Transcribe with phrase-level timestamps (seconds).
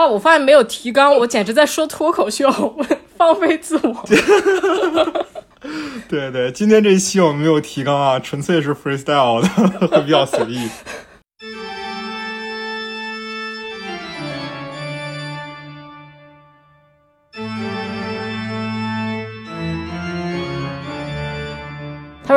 [0.00, 2.50] 哇，我发现没有提纲，我简直在说脱口秀，
[3.18, 4.02] 放飞自我。
[6.08, 9.48] 对对，今天这一期我们没有提纲啊，纯粹是 freestyle 的，
[9.88, 10.70] 会 比较随意。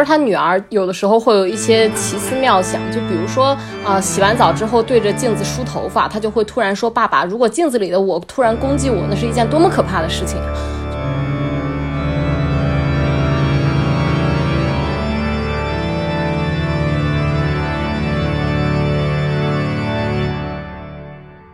[0.04, 10.38] 他女儿有的时候会有一些奇思妙想，就比如说啊、洗完澡之后对着镜子梳头发，他就会突然说：“爸爸，如果镜子里的我突然攻击我，那是一件多么可怕的事情！”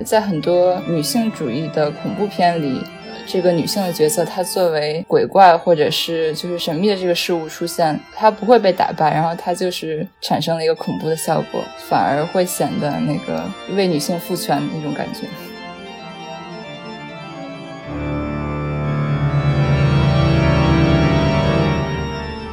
[0.05, 2.84] 在很多女性主义的恐怖片里，
[3.32, 15.28] 这个女性的角色，她作为鬼怪或者是就是神秘的这个事物出现，她不会被打败，然后她就是产生了一个恐怖的效果，反而会显得那个为女性赋权那种感觉。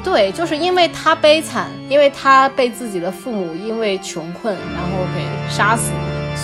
[0.04, 5.90] 对，就是因为他悲惨，因为他被自己的父母因为穷困然后给杀死，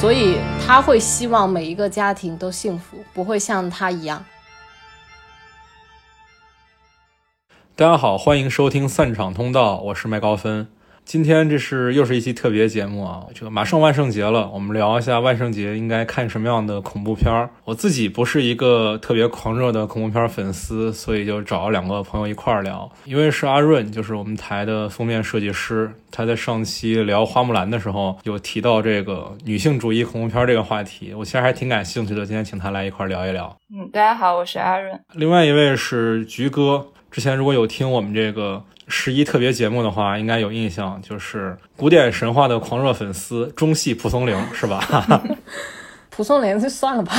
[0.00, 4.24] 所以他会希望每一个家庭都幸福，不会像他一样。
[7.76, 10.68] 大家好，欢迎收听散场通道，我是麦高芬。
[11.04, 13.26] 今天这是又是一期特别节目啊！
[13.34, 17.50] 这个马上万圣节了，我们聊一下万圣节应该看什么样的恐怖片儿。
[17.64, 22.90] 我自己不是一个特别狂热的恐怖片粉丝，所以就找了两个朋友一块儿聊。
[23.04, 32.24] 一位是阿润，就是我们台的封面设计师，他在上期聊花木兰的时候有提到这个女性主义恐怖片这个话题，我其实还挺感兴趣的。
[32.24, 33.54] 今天请他来一块儿聊一聊。
[33.74, 34.98] 嗯，大家好，我是阿润。
[35.12, 45.22] 另外一位是菊哥，之前如果有听我们这个十一特别节目的话，应该有印象，就是古典神话的狂热粉丝，中戏蒲松龄是吧？
[46.10, 47.12] 蒲松龄就算了吧，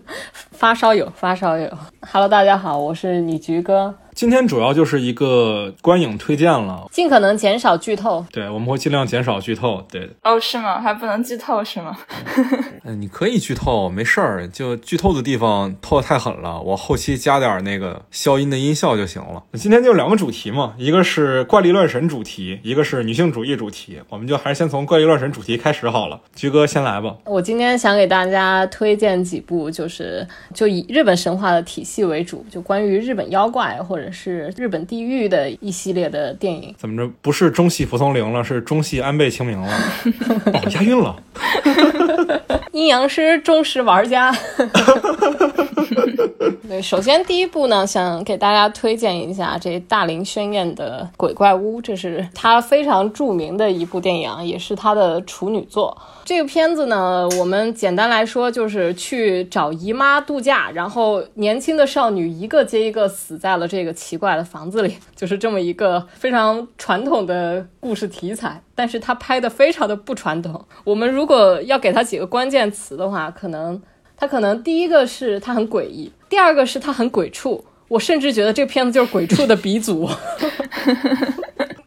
[0.52, 1.68] 发烧友，发烧友。
[2.00, 8.24] Hello，大家好，我是你菊哥，今天主要就是一个观影推荐了，尽可能减少剧透。
[8.32, 9.84] 对，我们会尽量减少剧透。
[9.92, 10.80] 对，哦，是吗？
[10.80, 11.94] 还不能剧透是吗？
[12.84, 19.42] 嗯， 你可以剧透，没事儿，就剧透的地方透的太狠了，我后期加点那个消音的音效就行了。
[19.52, 26.18] 今天就两个主题嘛，一个是怪力乱神主题，一个是女性主义主题，我们就还是先从怪力乱神主题开始好了。
[26.34, 27.14] 菊哥先来吧。
[27.26, 36.74] 我今天想给大家推荐几部，就是就以日本神话的体系为主，就关于日本妖怪或者是日本地狱的一系列的电影。
[36.78, 37.12] 怎么着？
[37.22, 39.68] 不是中戏蒲松龄了，是中戏安倍晴明了。
[40.52, 41.16] 哦，押韵了。
[42.72, 44.34] 阴阳师忠实玩家。
[46.68, 55.96] 对，首先第一部呢，想给大家推荐一下这大林宣彦的《鬼怪屋》，这是他非常著名的一部电影，也是他的处女作。
[56.26, 68.60] 这个片子呢，我们简单来说就是去找姨妈度假，然后年轻的少女一个接一个死在了这个奇怪的房子里， 就是这么一个非常传统的故事题材。
[68.74, 70.66] 但是它拍的非常的不传统。
[70.82, 73.80] 我们如果要给它几个关键词的话，可能
[74.16, 77.64] 它可能第一个是它很诡异，第二个是它很鬼畜。
[77.86, 80.10] 我甚至觉得这个片子就是鬼畜的鼻祖。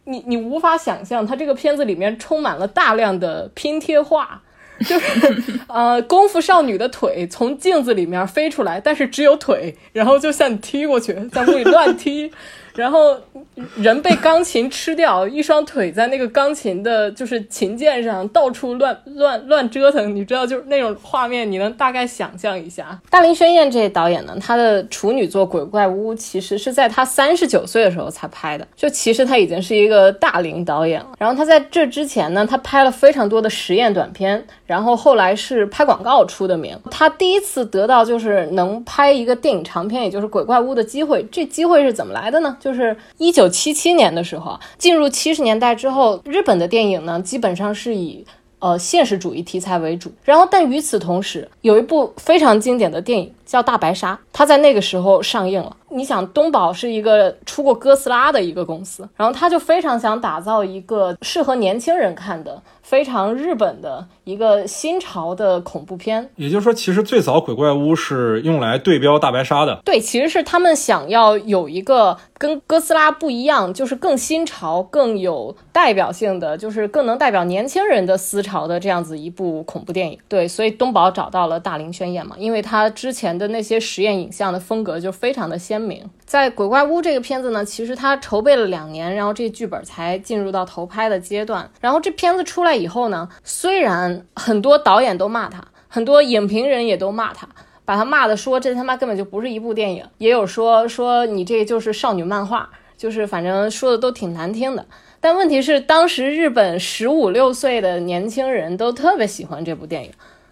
[0.09, 4.41] 你你无法想象，它这个片子里面充满了大量的拼贴画，
[4.79, 12.31] 就是呃，功夫少女的腿从镜子里面飞出来，但是只有腿，然后就向你踢过去，在屋里乱踢，
[12.79, 13.13] 然后
[13.75, 22.97] 人被钢琴吃掉，一双腿在那个钢琴的，就是琴键上到处乱乱乱折腾，你知道，就是那种画面，你能大概想象一下。
[23.09, 31.09] 大林宣彦这导演呢，他的处女作《鬼怪屋》其实是在他三十九岁的时候才拍的，就其实他已经是一个大龄导演了。
[31.19, 36.79] 然后他在这之前呢，他拍了非常多的实验短片，然后后来是拍广告出的名。
[36.89, 42.55] 他第一次得到就是能拍一个电影长片，也就是《鬼怪屋》的机会，这机会是怎么来的呢？
[42.59, 48.23] 就就是一九七七年的时候啊，进入七十年代之后，日本的电影呢，基本上是以
[48.59, 50.11] 呃现实主义题材为主。
[50.23, 55.75] 然后，但与此同时，有一部非常经典的电影叫《大白鲨》，它在那个时候上映了。
[55.89, 66.27] 你想，东宝是一个出过哥斯拉的一个公司，然后他就非常想打造一个适合年轻人看的、非常日本的一个新潮的恐怖片。
[66.37, 69.79] 也就是说，其实最早鬼怪屋是用来对标大白鲨的。
[69.85, 80.17] 对，其实是他们想要有一个跟哥斯拉不一样，就是更新潮、更有代表性的，就是更能代表年轻人的思潮的这样子一部恐怖电影。
[80.27, 86.03] 对，所以东宝找到了大林宣彦嘛，因为他之前的那些实验影像的风格就非常的鲜明。
[86.25, 91.69] 在《鬼怪屋》这个片子呢，其实他筹备了两年，然后这剧本才进入到投拍的阶段。
[91.81, 95.63] 然后这片子出来以后呢，虽然很多导演都骂他。
[95.91, 97.47] 很多影评人也都骂他，
[97.83, 104.85] 把他骂的说这他妈根本就不是一部电影，也有说说你这就是少女漫画，就是反正说的都挺难听的。
[105.19, 110.11] 但问题是，当时日本十五六岁的年轻人都特别喜欢这部电影。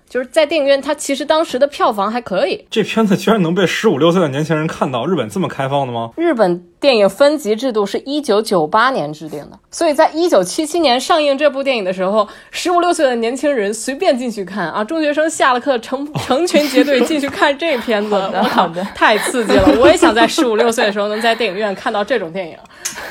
[0.09, 2.65] 就是在电影院，它其实当时的票房还可以。
[2.69, 6.12] 这片子居然能被十五六岁的年轻人看到，日本这么开放的吗？
[6.15, 19.79] 日本电影分级制度是一九九八年制定的，所以在一九七七年上映这部电影的时候，十五六岁的年轻人随便进去看啊，中学生下了课成成群结队进去看这片子，我靠，太刺激了！
[19.79, 22.56] 我也想在十五六岁的时候能在电影院看到这种电影。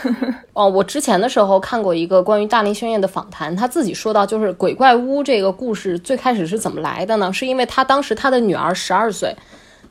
[0.55, 7.33] 哦，我之前的时候看过一个关于大林宣彦的访谈，他自己说到，就是鬼怪屋这个故事最开始是怎么来的呢？
[7.33, 9.35] 是因为他当时他的女儿十二岁，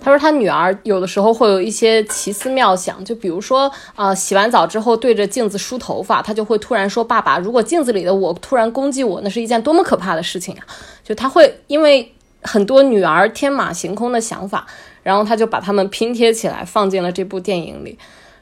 [0.06, 10.62] 他说他女儿有的时候会有一些奇思妙想，就比如说啊，洗完澡之后对着镜子梳头发，他就会突然说：“爸爸，如果镜子里的我突然攻击我，那是一件多么可怕的事情啊！”
[11.04, 12.14] 就他会因为
[12.44, 14.68] 很多女儿天马行空的想法，
[15.02, 17.98] 然后他就把他们拼贴起来放进了这部电影里。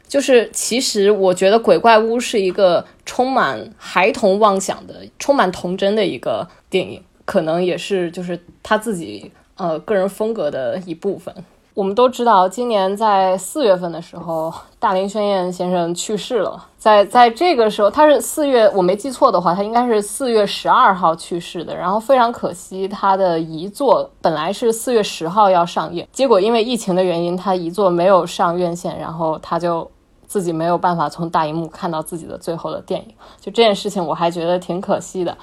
[0.06, 11.33] 就是，其实我觉得《鬼怪屋》是一个充满孩童妄想的、充满童真的一个电影，可能也是就是他自己呃个人风格的一部分。
[11.74, 16.66] 我们都知道，今年在四月份的时候，大林宣彦先生去世了。
[16.78, 21.75] 在在这个时候，他是四月，我没记错的话，他应该是四月十二号去世的。
[21.75, 29.90] 然后非常可惜，他的遗作本来是四月十号要上映，结果因为疫情的原因，他遗作没有上院线，然后他就。
[30.25, 35.38] 自己没有办法从大荧幕看到自己的最后的电影，就这件事情我还觉得挺可惜的。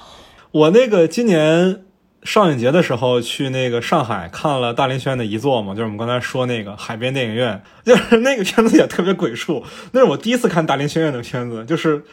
[0.51, 1.85] 我那个今年
[2.23, 9.63] 上影节的时候去那个上海看了大林轩的遗作嘛，就是我们刚才说那个海边电影院， 就是那个片子也特别鬼畜。
[9.91, 12.03] 那是我第一次看大林轩院的片子，就是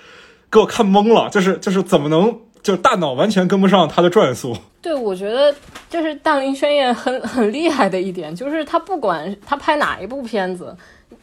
[0.50, 4.56] 给我看懵了，就是就是怎么能就大脑完全跟不上他的转速？
[4.80, 5.54] 对，我觉得
[5.90, 10.76] 就是大林轩院很很厉害的一点，就是他不管他拍哪一部片子。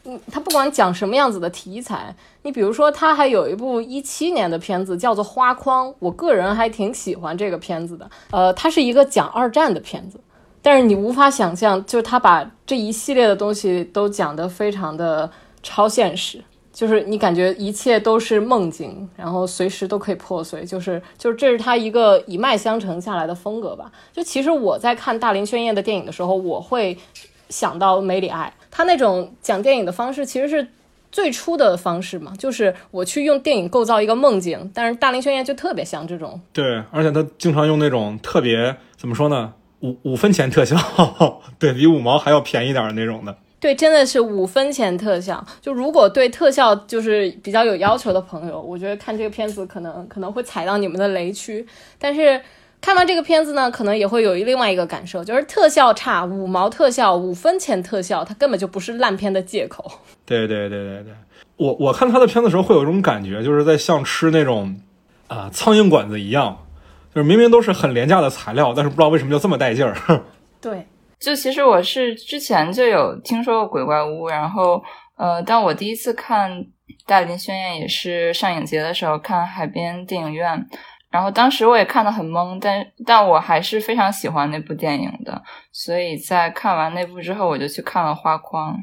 [0.04, 8.08] 嗯，他不管讲什么样子的题材，你比如说，他还有一部一七年的片子叫做《花框》，我个人还挺喜欢这个片子的。
[8.30, 10.18] 呃，它是一个讲二战的片子，
[10.62, 15.30] 但是你无法想象，就是他把这一系列的东西都讲得非常的
[15.62, 16.42] 超现实，
[16.72, 23.90] 就是你感觉一切都是梦境，然后随时都可以破碎，就是就是这是他一个一脉相承下来的风格吧。
[24.12, 26.96] 就其实我在看大林宣彦的电影的时候，我会
[27.48, 28.52] 想到梅里爱。
[28.76, 30.68] 他那种讲电影的方式其实是
[31.10, 34.70] 最初的方式嘛，就是我去用电影构造一个梦境。
[34.74, 40.76] 但是《大林宣言》就特别像这种，对，而且他经常用那种特别怎么说呢，五五分钱特效，
[41.58, 43.34] 对比五毛还要便宜点的那种的。
[43.58, 45.42] 对，真的是五分钱特效。
[45.62, 51.66] 就如果对特效就是比较有要求的朋友，我觉得看这个片子可能可能会踩到你们的雷区，
[51.98, 52.38] 但是。
[52.80, 59.84] 看完这个片子呢，可能也会有另外一个感受，就是特效差，五毛特效，五分钱特效，它根本就不是烂片的借口。
[60.24, 61.12] 对对对对对，
[61.56, 64.80] 我我看他的片子的时候，会有一种感觉，就是在像吃那种
[65.26, 66.64] 啊苍蝇馆子一样，
[67.12, 69.96] 就是明明都是很廉价的材料，但是不知道为什么就这么带劲儿。
[70.62, 70.86] 对，
[71.18, 74.80] 就其实我是之前就有听说过鬼怪屋，然后
[75.16, 76.52] 呃，但我第一次看
[77.04, 80.64] 《大林宣言》也是上影节的时候看海边电影院。
[81.16, 85.42] 然后当时我也看得很懵，但但我还是非常喜欢那部电影的，
[85.72, 88.74] 所以在看完那部之后，我就去看了《花框》，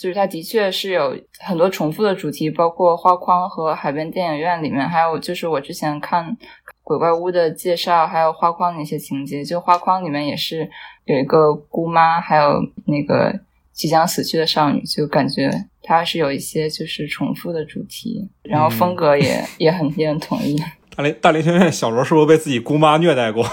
[0.00, 6.24] 就是它的确是有很多重复的主题，包括《花框》和《海边电影院》里面，还有就是我之前看
[6.82, 10.66] 《鬼怪屋》的介绍，还有《花框》那些情节，就《花框》里面也是
[11.04, 12.54] 有一个姑妈，还有
[12.86, 13.38] 那个
[13.74, 15.50] 即将死去的少女，就感觉
[15.82, 20.58] 它是有一些就是重复的主题，然后风格也也很也很统一。
[20.94, 23.48] 大林大林学院小时候是不是被自己姑妈虐待过？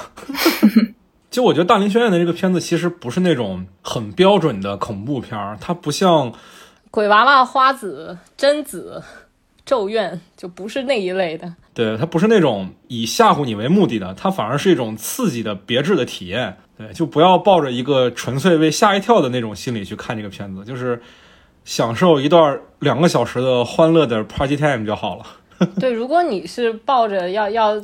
[1.32, 6.34] 就我觉得大林学院的这个片子其实不是那种很标准的恐怖片儿，它不像
[6.92, 9.02] 鬼娃娃、花子、贞子、
[9.64, 11.54] 咒怨，就不是那一类的。
[11.74, 16.58] 对，它不是那种以吓唬你为目的的，它反而是一种刺激的别致的体验。
[16.78, 21.02] 对，就不要抱着一个纯粹为吓一跳的那种心理去看这个片子，就是
[21.64, 25.24] 享受一段两个小时的欢乐的 party time 就好了。
[25.80, 27.82] 对，如果你是抱着要要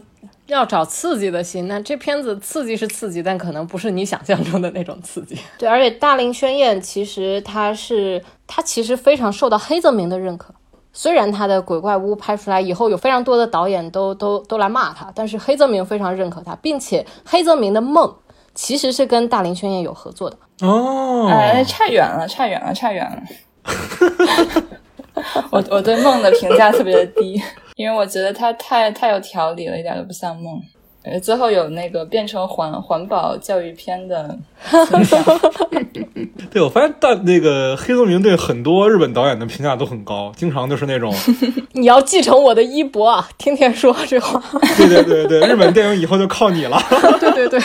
[0.48, 5.38] 要找刺激的心，那这片子刺激是刺激，但可能不是你想象中的那种刺激。
[5.58, 10.54] 对，而且大林宣彦其实他是他其实非常受到黑泽明的认可，
[10.94, 18.16] 虽然他的鬼怪屋拍出来以后有非常多的导演都都都来骂他，但是黑泽明非常认可他，并且黑泽明的梦
[18.54, 20.38] 其实是跟大林宣彦有合作的。
[20.62, 23.22] 哦，哎，差远了，差远了，差远了。
[25.50, 27.42] 我我对梦的评价特别的低。
[27.76, 30.62] 因为我觉得他太太有条理了，一点都不像梦。
[31.04, 34.36] 呃，最后有那个变成环环保教育片的。
[36.50, 41.14] 对，我发现大那个黑泽明对很多日本导演的评价都很高，经常就是那种
[41.74, 44.42] 你要继承我的衣钵啊，天天说这话。
[44.78, 46.80] 对对对对，日本电影以后就靠你了。
[47.20, 47.60] 对对对，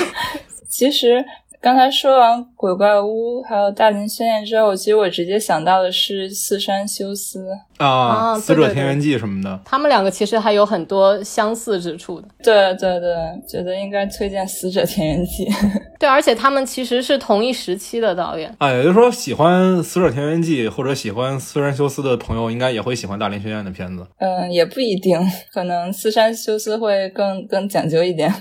[0.69, 1.25] 其实。
[1.63, 7.51] 刚才说完鬼怪屋，还有大林宣言之后，其实我直接想到的是四山修斯
[7.87, 9.61] 啊，死者田园记什么的。
[9.65, 12.29] 他们两个其实还有很多相似之处的。
[12.43, 13.15] 对对对，
[13.49, 15.49] 觉得应该推荐死者田园记。
[15.99, 18.55] 对，而且他们其实是同一时期的导演。
[18.59, 24.07] 啊，也就是说，喜欢死者田园记或者喜欢斯山修斯的朋友，应该也会喜欢大连学院的片子。
[24.19, 25.19] 嗯，也不一定，
[25.53, 28.33] 可能斯山修斯会更更讲究一点。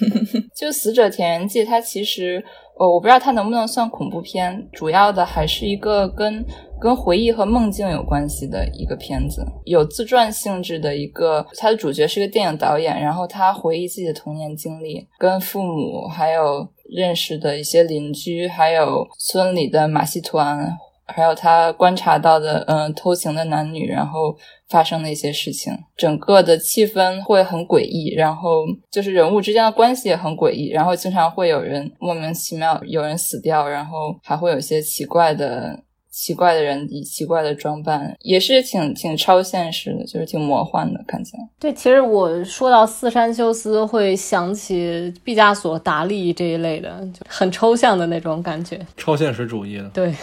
[0.54, 2.44] 就死者田园记，它其实。
[2.74, 6.42] 哦，我不知道它能不能算恐怖片，主要的还是一个跟
[6.82, 20.76] 跟回忆和梦境有关系的一个片子，有自传性质的一个，它的主角是个电影导演，然后他回忆自己的童年经历，跟父母还有认识的一些邻居，还有村里的马戏团。
[21.04, 24.34] 还有他观察到的，嗯，偷情的男女，然后
[24.70, 35.78] 发生的一些事情，整个的气氛会很诡异，然后就是人物之间的关系也很诡异，然后经常会有人莫名其妙有人死掉，然后还会有一些奇怪的
[36.12, 41.42] 奇怪的人以奇怪的装扮，也是挺挺超现实的，就是挺魔幻的，看起来。
[41.58, 49.84] 对，其实我说到四山修斯，会想起毕加索、达利这一类的，就很抽象的那种感觉，超现实主义的。
[49.94, 50.14] 对。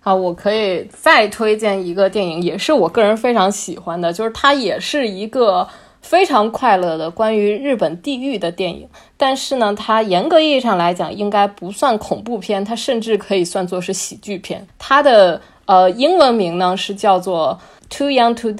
[0.00, 5.68] 啊，我可以再推荐一个电影，也是我个人非常喜欢的，就是它也是一个
[6.00, 8.88] 非常快乐的关于日本地狱的电影。
[9.16, 14.66] 但是呢，它严格意义上来讲应该不算恐怖片，它甚至可以算作是喜剧片。
[14.78, 17.58] 它的呃英文名呢是叫做
[17.98, 18.56] 《Too Young to Die》，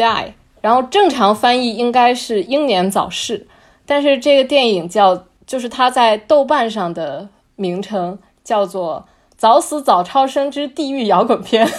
[0.61, 3.47] 然后正常翻译应该是英年早逝。
[3.87, 9.07] 但是这个电影叫，就是它在豆瓣上的名称叫做。
[9.39, 11.65] 早死早超生之地狱摇滚片，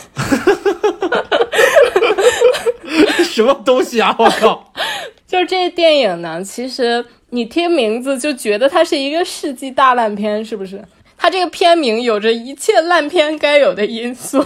[3.21, 4.15] 什么东西啊！
[4.17, 4.71] 我靠，
[5.29, 6.43] 就是这电影呢。
[6.43, 10.83] 其实你听名字就觉得它是一个世纪大烂片，是不是？
[11.15, 14.43] 它这个片名有着一切烂片该有的因素，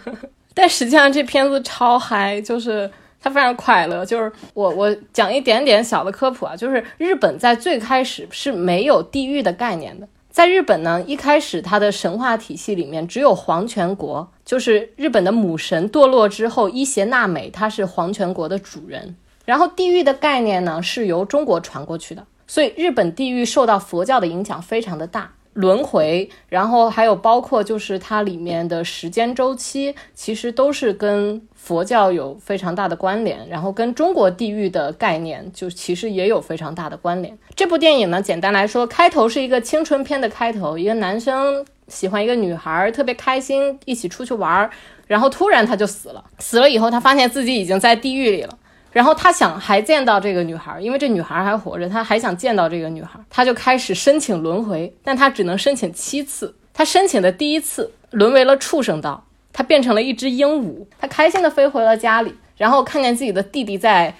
[0.52, 2.90] 但实际上这片子超嗨，就是
[3.22, 4.04] 它非常快乐。
[4.04, 10.06] 就是我我讲一点点小的科普啊，就是日本在最开始是没有地狱的概念的。
[10.28, 19.16] 在日本呢，一开始它的神话体系里面只有皇权国，就是日本的母神堕落之后，伊邪那美她是皇权国的主人。
[19.48, 25.32] 然后地狱的概念呢是由中国传过去的，所以日本地狱受到佛教的影响非常的大。
[25.54, 37.36] 轮回，然后还有包括就是它里面的时间周期，其实都是跟佛教有非常大的关联，然后跟中国地狱的概念就其实也有非常大的关联。
[37.56, 44.70] 这部电影呢，简单来说，开头是一个青春片的开头，一个男生喜欢一个女孩，特别开心，一起出去玩儿，
[45.06, 48.56] 然后突然他就死了，死了以后他发现自己已经在地狱里了。
[48.90, 56.54] 然后他想还见到这个女孩，因为这女孩还活着，他还想见到这个女孩，他就开始申请轮回，但他只能申请七次。
[56.72, 64.14] 他申请的第一次沦为了畜生道，他变成了一只鹦鹉，他开心的飞回了家里，然后看见自己的弟弟在，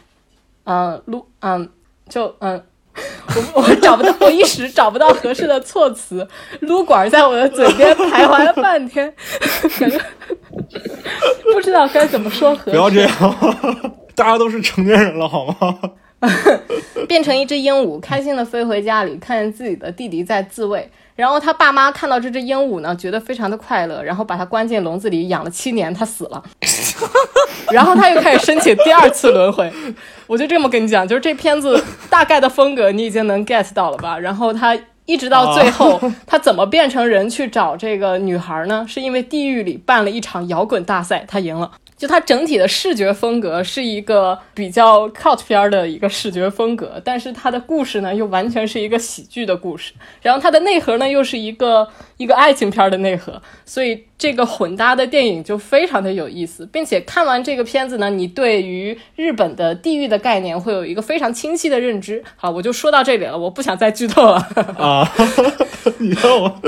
[0.65, 1.71] 嗯路，嗯
[2.09, 2.63] 就嗯，
[3.55, 6.27] 我我找不到，我一时找不到合适的措辞，
[6.61, 9.13] 撸管在我的嘴边徘徊了半天，
[9.79, 10.01] 感觉
[11.53, 12.71] 不知道该怎么说合适。
[12.71, 13.11] 不要这样。
[14.15, 15.79] 大家都是成年人了，好吗？
[17.07, 20.91] 变成一只鹦鹉，开心的飞回家里，看见自己的弟弟在自慰。
[21.19, 26.41] 然后他爸妈看到这只鹦鹉呢，觉得非常的快乐，然后把它关进笼子里养了七年，它死了。
[27.73, 29.69] 然后他又开始申请第二次轮回。
[30.29, 34.17] 我就这么跟你讲，就是这片子大概的风格你已经能 get 到了吧？
[34.17, 38.87] 然后他一直到最后， 他怎么变成人去找这个女孩呢？
[38.89, 41.73] 是因为地狱里办了一场摇滚大赛，他赢了。
[41.99, 62.23] 就它整体的视觉风格是一个比较 cult 片的一个视觉风格，但是它的故事呢又完全是一个喜剧的故事，然后它的内核呢又是一个一个爱情片的内核，所以这个混搭的电影就非常的有意思，并且看完这个片子呢，你对于日本的地域的概念会有一个非常清晰的认知。
[62.37, 64.37] 好，我就说到这里了，我不想再剧透了
[64.79, 65.13] 啊！
[65.99, 66.61] 你让我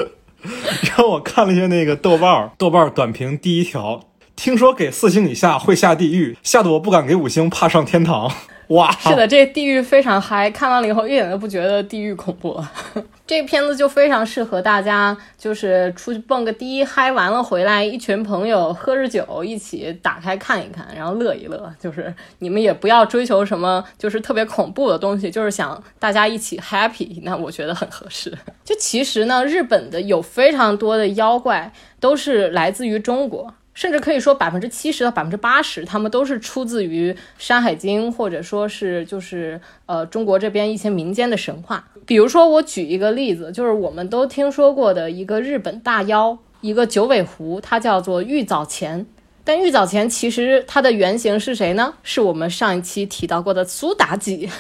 [0.97, 4.10] 让我看了一下那个豆瓣 豆瓣短评第一条。
[4.43, 8.33] 听说给四星以下会下地狱，吓得我不敢给五星，怕上天堂。
[8.69, 12.59] 哇，是的，这地狱非常嗨，看完了以后一点都不觉得地狱恐怖。
[13.27, 21.71] 这片子就非常适合大家，就是出去蹦个迪，嗨完了回来，一群朋友喝着酒，一起打开看一看，然后乐一乐。
[21.79, 28.33] 就是你们也不要追求什么，就是特别恐怖的东西，就是想大家一起 happy， 那我觉得很合适。
[28.65, 31.71] 就其实呢，日本的有非常多的妖怪
[32.01, 33.53] 都是来自于中国。
[33.81, 41.89] 甚至可以说百分之七十到百分之八十，他们都是出自于《山海经》，或者说是就是呃中国这边一些民间的神话。
[42.05, 49.07] 比如说，我举一个例子，就是我们都听说过的一个日本大妖，一个九尾狐，它叫做玉藻前。
[49.45, 51.95] 但玉藻前其实它的原型是谁呢？
[52.03, 54.49] 是我们上一期提到过的苏妲己。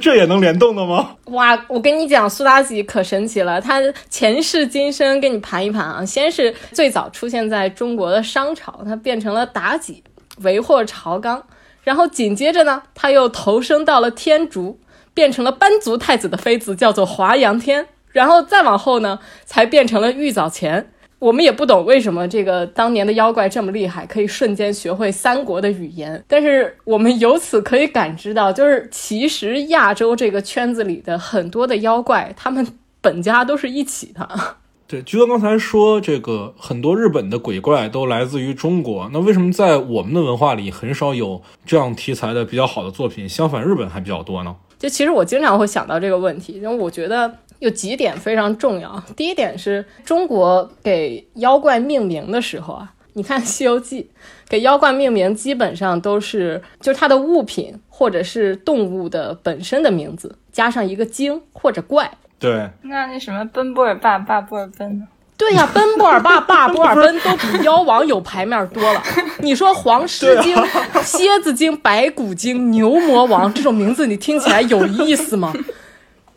[0.00, 1.16] 这也能联动的吗？
[1.26, 6.04] 哇，我跟你讲，苏妲己可神奇了，她前世今生给你盘一盘啊。
[6.04, 10.04] 先是最早出现在中国的商朝，她变成了妲己，
[10.42, 11.42] 为祸朝纲。
[11.82, 14.78] 然后紧接着呢，她又投生到了天竺，
[15.12, 17.88] 变成了班族太子的妃子，叫做华阳天。
[18.12, 20.92] 然后再往后呢，才变成了玉藻前。
[21.20, 26.24] 我们也不懂为什么这个当年的妖怪这么厉害，可以瞬间学会三国的语言。
[26.26, 32.66] 但是我们由此可以感知到，就是其实亚洲这个圈子里的很多的妖怪，他们
[33.02, 34.26] 本家都是一起的。
[34.88, 43.28] 对，菊哥刚才说这个很多日本的鬼怪都来自于中国，那为什么在我们的文化里很少有这样题材的比较好的作品？
[43.28, 44.56] 相反，日本还比较多呢？
[44.78, 47.30] 就其实我经常会想到这个问题，因为我觉得。
[47.60, 49.02] 有几点非常重要。
[49.14, 54.02] 第一点是中国给妖怪命名的时候啊，你看《西游记》，
[54.48, 62.10] 给妖怪命名基本上都是就是它的物品或者是动物的本身的名字，加上一个精或者怪。
[62.38, 65.06] 对，那那什么奔波尔霸霸波尔奔呢？
[65.36, 69.02] 对呀，奔波尔霸霸波尔奔都比妖王有牌面多了。
[69.40, 70.54] 你说黄狮精、
[71.02, 75.52] 蝎子精、白骨精、牛魔王这种名字，你听起来有意思吗？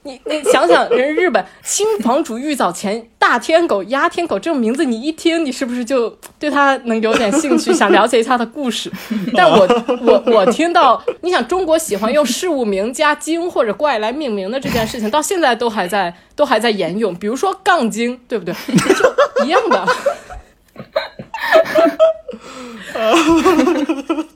[0.03, 8.91] 你你想想，人日本新房主玉藻前、大天狗、鸦天狗这种名字，你一听，你是不是就对他能有点兴趣，想了解一下他的故事？
[9.33, 9.67] 但我
[10.01, 17.15] 我我听到，你想中国喜欢用事物名加精或者怪来命名的这件事情，到现在都还在都还在沿用。
[17.15, 18.53] 比如说杠精，对不对？
[18.53, 19.85] 就一样的。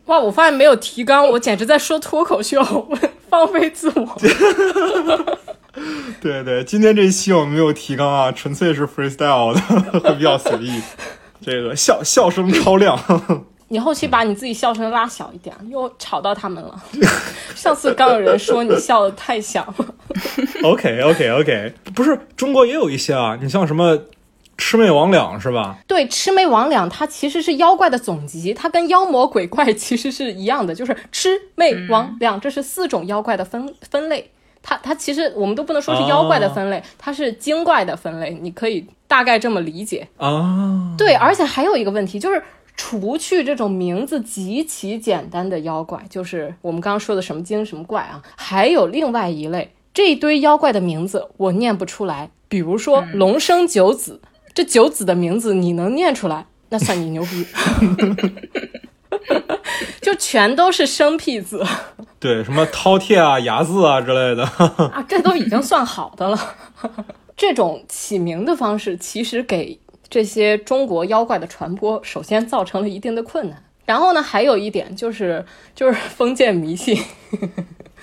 [0.05, 0.17] 哇！
[0.17, 2.63] 我发现没有提纲，我简直在说脱口秀，
[3.29, 4.07] 放飞自我。
[6.21, 9.59] 对对，今天这一期我们没有提纲啊，纯粹是 freestyle 的，
[9.99, 10.81] 会比较随意。
[11.41, 12.99] 这个笑笑声超亮。
[13.69, 16.81] 你后期把你自己笑声拉小一点，又吵到他们了。
[17.53, 19.85] 上次刚有人说你笑的太响了。
[20.63, 23.97] OK OK OK，不是中国也有一些啊，你像什么？
[24.57, 25.77] 魑魅魍魉是吧？
[25.85, 34.31] 对，魑魅魍魉它其实是妖怪的总集，它跟妖魔鬼怪其实是一样的，就是魑魅魍魉，这是四种妖怪的分分类。
[34.69, 40.93] 它它其实我们都不能说是妖怪的分类，它是精怪的分类，你可以大概这么理解啊。
[40.97, 42.43] 对，而且还有一个问题就是，
[42.75, 54.19] 除去这种名字极其简单的妖怪，就是我们刚刚说的什么精什么怪啊，还有另外一类，这一堆妖怪的名字我念不出来，比如说龙生九子。
[54.53, 57.45] 这九子的名字你能念出来，那算你牛逼。
[60.01, 61.63] 就全都是生僻字，
[62.19, 64.43] 对，什么饕餮啊、牙字啊之类的
[64.93, 66.55] 啊，这都已经算好的了。
[67.35, 73.63] 这种起名的方式，其实给这些中国妖怪的传播，首先造成了一定的困难。
[73.85, 77.01] 然后呢，还有一点就是，就是封建迷信。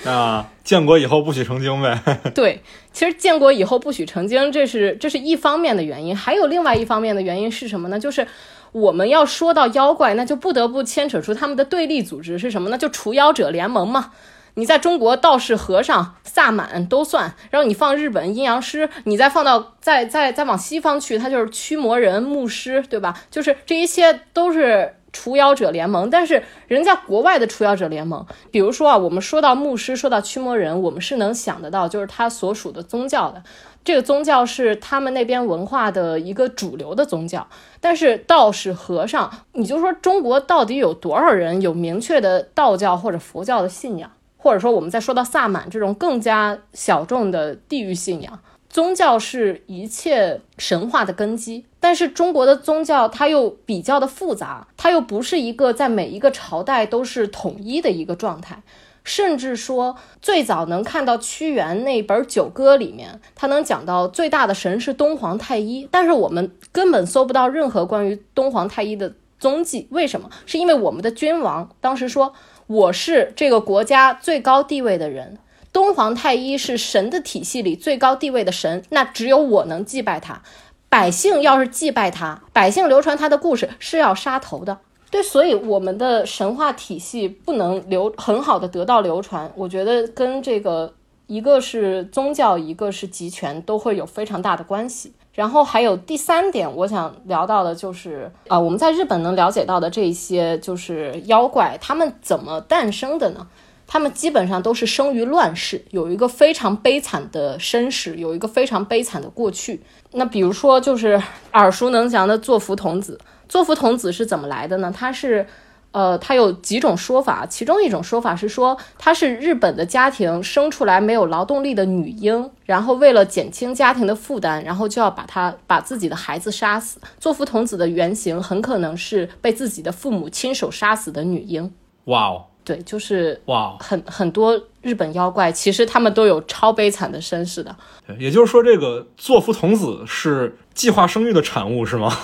[0.04, 2.00] 啊，建国以后不许成精呗？
[2.34, 2.60] 对，
[2.92, 7.98] 其实建国以后不许成精，这是这是一方面的原因，还有另外一方面的原因是什么呢？
[7.98, 8.26] 就是
[8.74, 12.76] 我们要说到妖怪，那就不得不牵扯出他们的对立组织是什么呢？
[12.76, 14.10] 就除妖者联盟嘛。
[14.56, 23.16] 你在中国道士、和尚、萨满都算，然后你放日本阴阳师，你再放到再再再往西方去，他就是驱魔人、牧师，对吧？
[23.30, 24.96] 就是这一些都是。
[25.16, 33.40] 除妖者联盟，但是人家国外的除妖者联盟，比如说啊，我们说到牧师，说到驱魔人，我们是能想得到，就是他所属的宗教的，
[33.84, 37.46] 这个宗教是他们那边文化的一个主流的宗教。
[37.80, 48.40] 但是道士、和尚，你就说中国到底有多少人有明确的道教或者佛教的信仰，或者说我们再说到萨满这种更加小众的地域信仰。
[48.70, 58.60] 宗教是一切神话的根基，但是中国的宗教它又比较的复杂，它又不是一个在每一个朝代都是统一的一个状态，
[59.04, 69.86] 甚至说最早能看到屈原那本《九歌》里面，他能讲到最大的神是东皇太一，但是我们根本搜不到任何关于东皇太一的踪迹。
[69.90, 70.30] 为什么？
[70.46, 72.32] 是因为我们的君王当时说
[72.66, 75.36] 我是这个国家最高地位的人，
[75.70, 80.40] 东皇太一是神的体系里最高地位的神，那只有我能祭拜他。
[80.88, 84.78] 百姓要是祭拜他，百姓流传他的故事是要杀头的。
[85.14, 90.92] 对，所以我们的神话体系不能流很好的得到流传，我觉得跟这个
[91.28, 95.12] 一个是宗教，一个是集权，都会有非常大的关系。
[95.32, 103.46] 然后还有第三点，我想聊到的就是啊，我们在日本能了解到的这些就是妖怪，他们怎么诞生的呢？
[103.86, 109.80] 他们基本上都是生于乱世，有一个非常悲惨的身世，有一个非常悲惨的过去。
[110.10, 111.22] 那比如说，就是
[111.52, 113.16] 耳熟能详的作福童子。
[113.54, 114.92] 作福童子是怎么来的呢？
[114.92, 115.46] 他是，
[115.92, 126.98] 呃，他有几种说法，其中一种说法是说他是日本的家庭生出来没有劳动力的女婴，然后为了减轻家庭的负担，然后就要把他把自己的孩子杀死。
[127.20, 131.72] 作福童子的原型很可能是被自己的父母亲手杀死的女婴。
[132.06, 137.76] 哇哦，对，就是哇，很很多日本妖怪其实他们都有超悲惨的身世的。
[138.18, 142.12] 也就是说，这个作福童子是计划生育的产物是吗？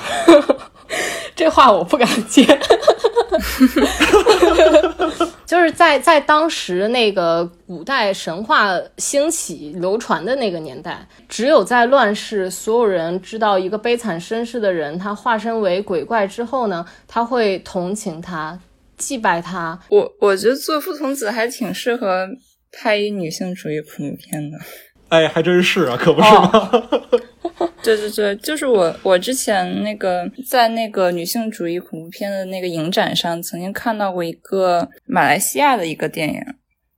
[1.40, 2.44] 这话我不敢接，
[5.46, 18.60] 就是在在当时那个古代神话兴起流传的那个年代，只有在乱世，所有人知道一个悲惨身世的人，他化身为鬼怪之后呢，他会同情他，
[18.98, 19.80] 祭拜他。
[19.88, 22.28] 我我觉得做父童子还挺适合
[22.70, 24.58] 拍一女性主义恐怖片的。
[25.08, 26.70] 哎，还真是啊，可不是吗？
[27.82, 36.40] 对对对，就是我，我之前那个在那个女性主义恐怖片的那个影展上，曾经看到过一个马来西亚的一个电影，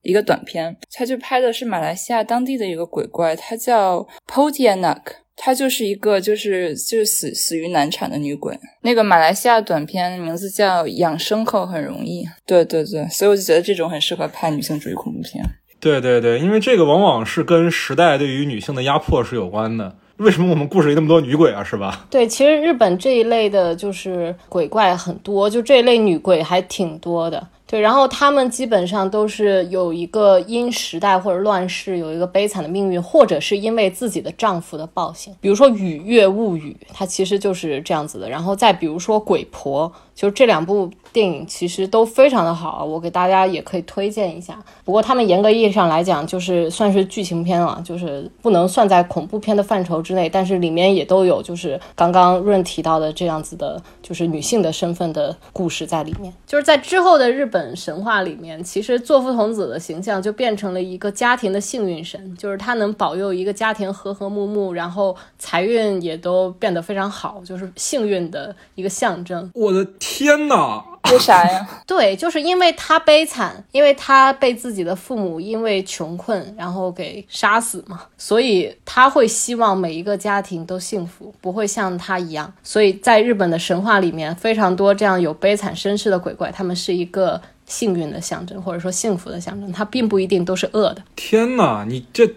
[0.02, 5.00] 一个短片，它就拍的是马来西亚当地的一个鬼怪，它叫 Potianak，
[5.36, 8.58] 它就是一个就是就是死死于难产的女鬼。
[8.82, 12.24] 那个马来西亚短片名字叫《养生后很容易》。
[12.44, 15.44] 对对对，所以我就觉得这种很适合拍女性主义恐怖片。
[15.78, 19.96] 对对对，因为这个往往是跟时代对于女性的压迫是有关的。
[20.18, 21.64] 为什么我们故事里那么多女鬼啊？
[21.64, 22.04] 是吧？
[22.10, 27.48] 对，其实日本这一类的就是鬼怪很多，就这一类女鬼还挺多的。
[27.66, 35.34] 对，然后他们基本上都是有一个因时代或者乱世有一个悲惨的命运，或者是因为自己的丈夫的暴行。
[35.40, 38.28] 比如说《雨月物语》，它其实就是这样子的。
[38.28, 40.90] 然后再比如说《鬼婆》，就是这两部。
[41.12, 44.58] 电影其实都非常的好，我给大家也可以推荐一下。
[44.82, 50.26] 不过他们严格意义上来讲，就是算是剧情片了，就是不能算在恐怖片的范畴之内。
[50.26, 56.32] 但是里面也都有，就是刚刚润提到的这样子的，就是女性的身份的故事在里面。
[56.46, 69.50] 就是在之后的日本神话里面，其实作夫童子的形象就变成了一个家庭的幸运神，就是他能保佑一个家庭和和睦睦，然后财运也都变得非常好，就是幸运的一个象征。
[69.52, 70.11] 我的天
[70.48, 70.84] 哪！
[71.10, 71.68] 为啥呀？
[71.84, 82.52] 对，就是因为他悲惨，因为他被自己的父母因为穷困然后给杀死嘛，所以他会希望每一个家庭都幸福，不会像他一样。
[82.62, 91.02] 所以在日本的神话里面，非常多这样有悲惨身世的鬼怪，他们是一个幸运的象征，或者说幸福的象征，他并不一定都是恶的。
[91.16, 92.30] 天哪，你这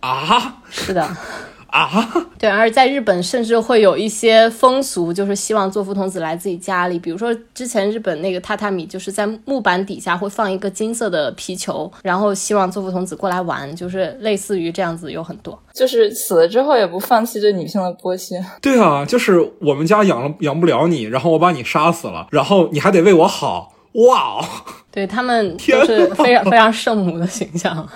[0.00, 0.58] 啊？
[0.68, 1.08] 是的。
[1.76, 2.08] 啊，
[2.38, 6.98] 对，而在日本甚至会有一些风俗，就是希望作福童子来自己家里。
[6.98, 15.58] 比如说，之前日本那个榻榻米，就是在木板底下会放一个金色的皮球，然后希望作福童子过来玩，就是类似于这样子，有很多。
[15.74, 18.42] 就是死了之后也不放弃对女性的剥削。
[18.62, 23.72] 对啊，就是我们家养了养不了你，然后我把你杀死了，然后你还得为我好。
[23.92, 24.44] 哇哦，
[24.90, 27.88] 对他们就是非常非常圣母的形象。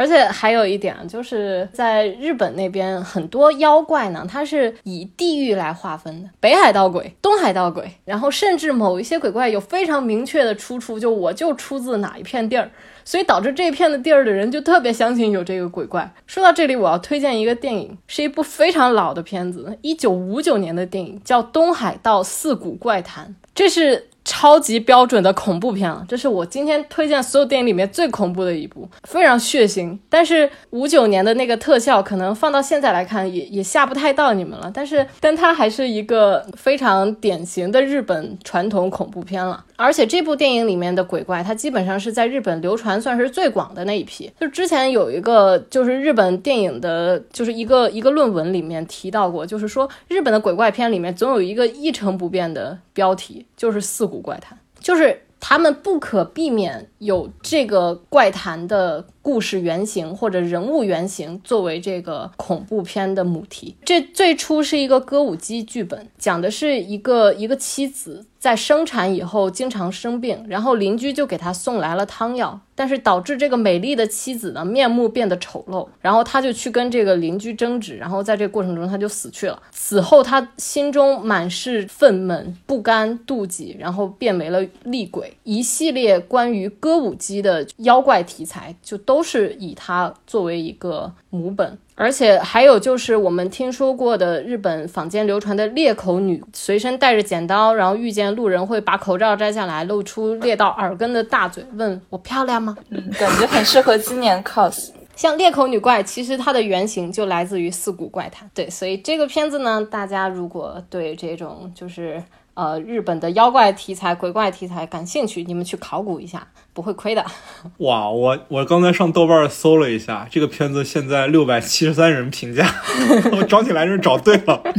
[0.00, 12.70] 而且还有一点，就是在日本那边很多妖怪呢，它是以地域来划分的，北海道鬼、东海道鬼，然后甚至某一些鬼怪有非常明确的出处，就我就出自哪一片地儿，
[13.04, 16.10] 所以导致这片的地儿的人就特别相信有这个鬼怪。
[16.26, 24.06] 说到这里，我要推荐一个电影，是一部非常老的片子，一九五九年的电影，叫《东海道四谷怪谈》，这是。
[24.30, 29.98] 超级标准的恐怖片了，这是我今天推荐所有电影里面最恐怖的一部，非常血腥。
[30.08, 34.70] 但是五九年的那个特效，可能放到现在来看也也吓不太到你们了。
[34.72, 39.64] 但是，但它还是一个非常典型的日本传统恐怖片了。
[39.74, 44.30] 而且这部电影里面的鬼怪，它基本上是在日本流传算是最广的那一批。
[44.38, 63.76] 就之前有一个，就是日本电影的，就是一个一个论文里面提到过，就是说日本的鬼怪片里面总有一个一成不变的标题，就是四股怪谈，就是他们不可避免有这个怪谈的故事原型或者人物原型作为这个恐怖片的母题。
[63.84, 68.26] 这最初是一个歌舞伎剧本，讲的是一个一个妻子。
[68.38, 79.62] 在生产以后经常生病，然后邻居就给她送来了汤药，但是导致这个美丽的妻子呢面目变得丑陋，然后他就去跟这个邻居争执，然后在这个过程中他就死去了。
[79.72, 85.34] 死后他心中满是愤懑、不甘、妒忌，然后变为了厉鬼。
[85.44, 91.78] 一系列关于歌舞伎的妖怪题材，就都是以它作为一个母本。
[91.94, 102.74] 而且还有就是我们听说过的日本坊间流传的裂口女，随身带着剪刀，然后遇见路人会把口罩摘下来，露出裂到耳根的大嘴，问我漂亮吗？
[102.88, 104.90] 嗯，感觉很适合今年 cos。
[105.14, 108.50] 像裂口女怪，其实它的原型就来自于四谷怪谈。
[108.54, 112.24] 对，所以这个片子呢，大家如果对这种就是
[112.54, 116.48] 呃日本的妖怪题材、鬼怪题材感兴趣，你们去考古一下。
[116.80, 117.22] 不会亏的。
[117.84, 122.66] 哇，我我刚才上豆瓣搜了一下，这个片子现在六百七十三人评价，
[123.36, 124.62] 我找起来是找对了。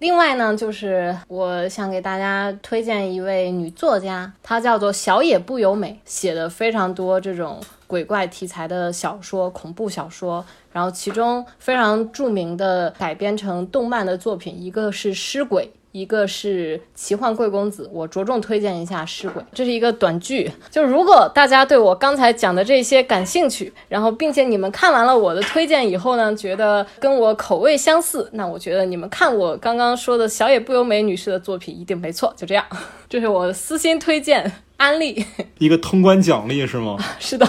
[0.00, 10.44] 另外呢，就是我想给大家推荐一位女作家，她叫做小野不由美，写的非常多这种鬼怪题材的小说、恐怖小说。
[10.72, 15.64] 然后其中非常著名的改编成动漫的作品，一个是《尸鬼》。
[15.94, 20.50] 一个是奇幻贵公子，我着重推荐一下《尸鬼》，这是一个短剧。
[20.68, 32.34] 就如果大家对我刚才讲的这些感兴趣，然后并且你们看完了我的推荐以后呢，觉得跟我口味相似，那我觉得你们看我刚刚说的小野不由美女士的作品一定没错。
[32.36, 32.66] 就这样，
[33.08, 35.24] 这是我私心推荐安利，
[35.58, 36.96] 一个通关奖励是吗？
[37.20, 37.46] 是的。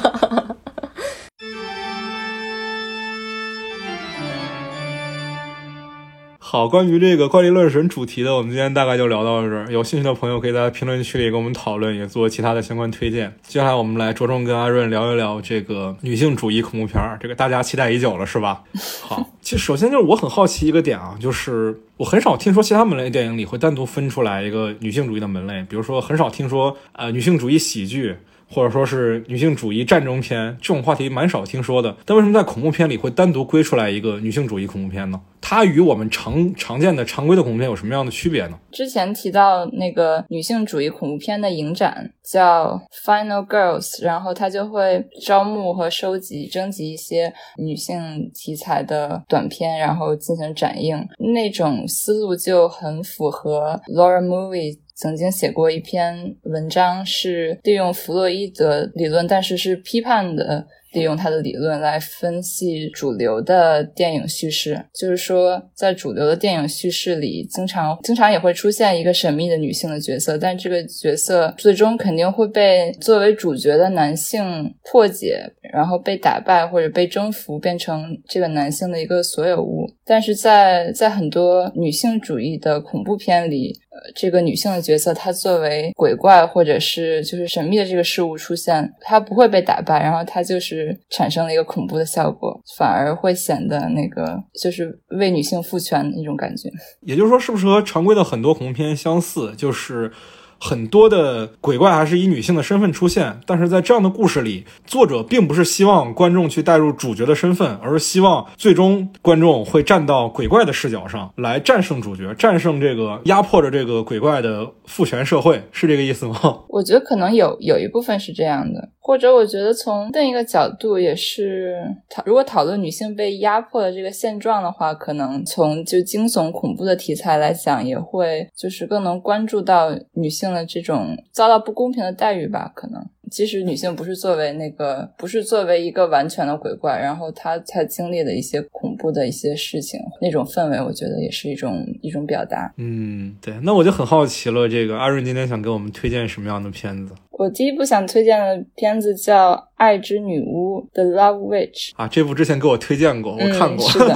[6.56, 9.68] 好，关于这个怪力乱神主题的，我们今天大概就聊到这儿。
[9.70, 13.36] 有兴趣的朋友可以在评论区里跟我们讨论，也做其他的相关推荐。
[13.44, 18.64] 接下来我们来着重跟阿润聊一聊这个女性主义恐怖片儿，这个大家期待已久了，是吧？
[19.04, 28.16] 好，其实首先就是我很好奇一个点啊，就是我很少听说其他门类电影里会单独分出来一个女性主义的门类，比如说很少听说呃女性主义喜剧。
[28.50, 35.20] 或者说是女性主义战争片这种话题蛮少听说的，但为什么在恐怖片里会单独归出来一个女性主义恐怖片呢？
[35.42, 38.58] 它与我们常常见的常规的恐怖片有什么样的区别呢？
[38.72, 50.98] 之前提到那个女性主义恐怖片的影展叫 Final Girls，然后它就会招募和收集、征集一些女性题材的短片，然后进行展映。
[51.20, 54.80] 那种思路就很符合 Laura Movie。
[54.96, 60.66] 曾经写过一篇文章，是利用弗洛伊德理论，但是是批判的。
[60.96, 79.86] 利用他的理论来分析主流的电影叙事，就是说，在主流的电影叙事里，经常经常也会出现一个神秘的女性的角色，但这个角色最终肯定会被作为主角的男性破解，然后被打败或者被征服，变成这个男性的一个所有物。
[80.06, 90.85] 但是在在很多女性主义的恐怖片里，呃，这个女性的角色她作为鬼怪或者是就是神秘的这个事物出现，她不会被打败，然后她就是。
[91.10, 96.70] 产生了一个恐怖的效果，反而会显得那个就是为女性赋权那种感觉。
[97.02, 99.54] 也就是说，是不是和常规的很多恐怖片相似？
[99.56, 100.12] 就是。
[100.60, 116.36] 很多的鬼怪还是以女性的身份出现，但是在这样的故事里，作者并不是希望观众去带入主角的身份，而是希望最终观众会站到鬼怪的视角上来战胜主角，战胜这个压迫着这个鬼怪的父权社会，是这个意思吗？
[116.70, 121.76] 我觉得可能有有一部分是这样的，或者我觉得从另一个角度也是
[122.10, 130.45] 讨，如果讨论女性被压迫的这个现状的话，可能从就惊悚恐怖的题材来讲，也会就是更能关注到女性。
[130.54, 142.72] 的这种遭到不公平的待遇吧，可能即使女性不是作为那个，不是作为一个完全的鬼怪，然后她才经历的一些恐怖的一些事情，那种氛围，我觉得也是一种一种表达。
[142.78, 147.14] 嗯，对，那我就很好奇了，这个阿润今天想给我们推荐什么样的片子？
[147.38, 153.86] 我第一部想推荐的片子叫《爱之女巫》The Love Witch 啊，这部之前给我推荐过，我看过。
[153.90, 154.14] 是的，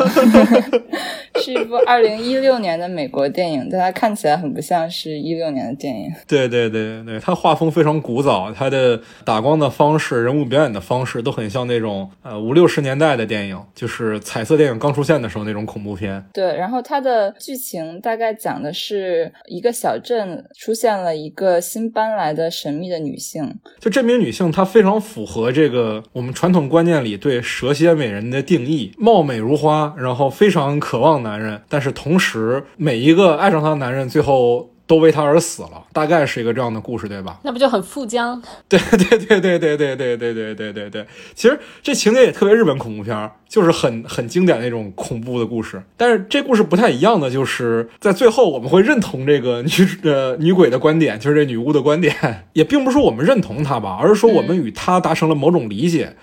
[1.35, 6.09] 是一部二零一六年的美国电影，但它看起来很不像是一六年的电影。
[6.25, 16.23] 对对对对，它画风非常古早，它的打光的方式、人物表演的方式都很像那种呃五六十年代的电影，就是彩色电影刚出现的时候那种恐怖片。
[16.33, 23.09] 对，然后它的剧情大概讲的是一个小镇出现了一个新搬来的神秘的女。
[23.09, 37.39] 女性，就这名女性，她非常符合这个我们传统观念里对蛇蝎美人的定义：貌美如花，然后非常渴望男人，但是同时每一个爱上她的男人最后都为他而死了，大概是一个这样的故事，对吧？
[37.43, 38.41] 那不就很富江？
[38.67, 41.05] 对对对对对对对对对对对对。
[41.35, 45.79] 其实这情节也特别日本恐怖片，就是很很经典那种恐怖的故事。
[45.95, 49.69] 但是这故事不太一样的，就是在最后我们会认同这个女
[50.03, 56.15] 呃女鬼的观点，就是这女巫的观点，也并不是说我们认同她吧，而是说我们与她达成了某种理解。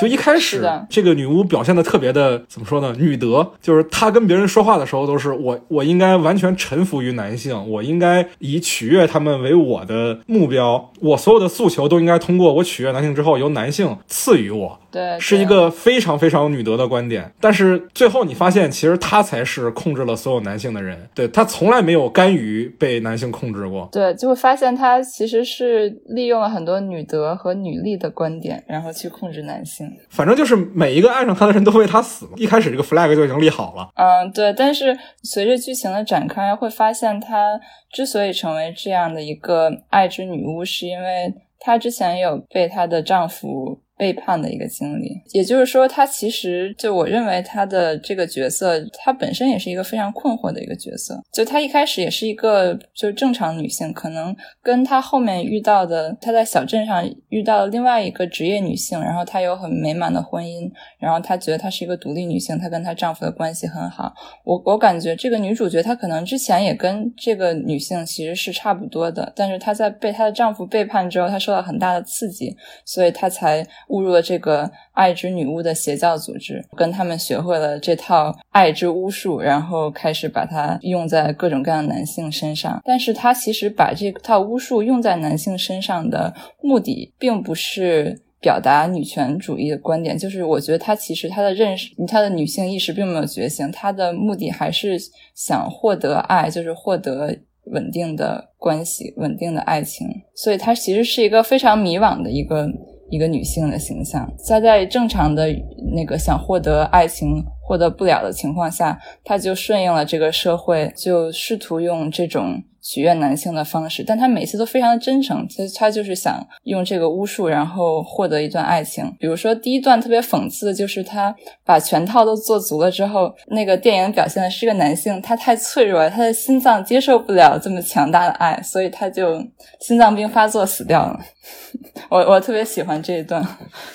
[0.00, 2.94] 就一开始，这个女巫表现的特别的怎么说呢？
[2.98, 14.78] 女德，就是她跟别人说话的时候都是我，我应该完全臣服于男性，我应该以取悦他们为我的目标，我所有的诉求都应该通过我取悦男性之后由男性赐予我。
[14.94, 17.28] 对，是一个非常非常女德的观点。
[17.40, 20.96] 但是最后你发现，其实她才是控制了所有男性的人。
[21.12, 23.88] 对她从来没有甘于被男性控制过。
[23.90, 29.84] 对，就会发现她其实是利用了很多女德和女力的观点，然后去控制男性。
[30.10, 32.28] 反正就是每一个爱上她的人都为她死。
[32.36, 33.88] 一开始这个 flag 就已经立好了。
[33.96, 34.52] 嗯，对。
[34.52, 37.58] 但是随着剧情的展开，会发现她
[37.92, 43.80] 之所以成为这样的一个爱之女巫，是因为她之前有被她的丈夫。
[43.96, 51.22] 背叛的一个经历，也就是说，他其实就我认为他的这个角色，他本身也是一个非常困惑的一个角色。
[51.32, 64.12] 就他一开始也是一个就正常女性，可能跟他后面遇到的，他在小镇上遇到了另外一个职业女性，然后她有很美满的婚姻，然后她觉得她是一个独立女性，她跟她丈夫的关系很好。
[64.44, 73.64] 我我感觉这个女主角她可能之前也跟这个女性其实是差不多的，但是她在被她的丈夫背叛之后，她受到很大的刺激，所以她才。
[73.88, 82.80] 误入了这个爱之女巫的邪教组织，跟他们学会了这套爱之巫术，然后开始把它用在各种各样男性身上。
[82.84, 90.16] 但是，他其实把这套巫术用在男性身上的目的，并不是表达女权主义的观点。
[90.16, 94.98] 就是我觉得他其实他的认识，他的女性意识并没有觉醒，他的目的还是
[95.34, 100.08] 想获得爱，就是获得稳定的关系、稳定的爱情。
[100.34, 102.68] 所以，他其实是一个非常迷惘的一个。
[103.10, 105.48] 一个女性的形象，她在正常的
[105.94, 112.62] 那个想获得爱情获得不了的情况下，她就顺应了这个社会，就试图用这种。
[112.84, 119.10] 取悦男性的方式，但他每次都非常的真诚，他他就是想用这个巫术，然后获得一段爱情。
[119.18, 129.42] 比如说第一段特别讽刺的就是他把全套都做足了之后，那个电影表现的是个男性，他太脆弱，他的心脏接受不了这么强大的爱，所以他就
[129.80, 131.18] 心脏病发作死掉了。
[132.10, 133.42] 我我特别喜欢这一段，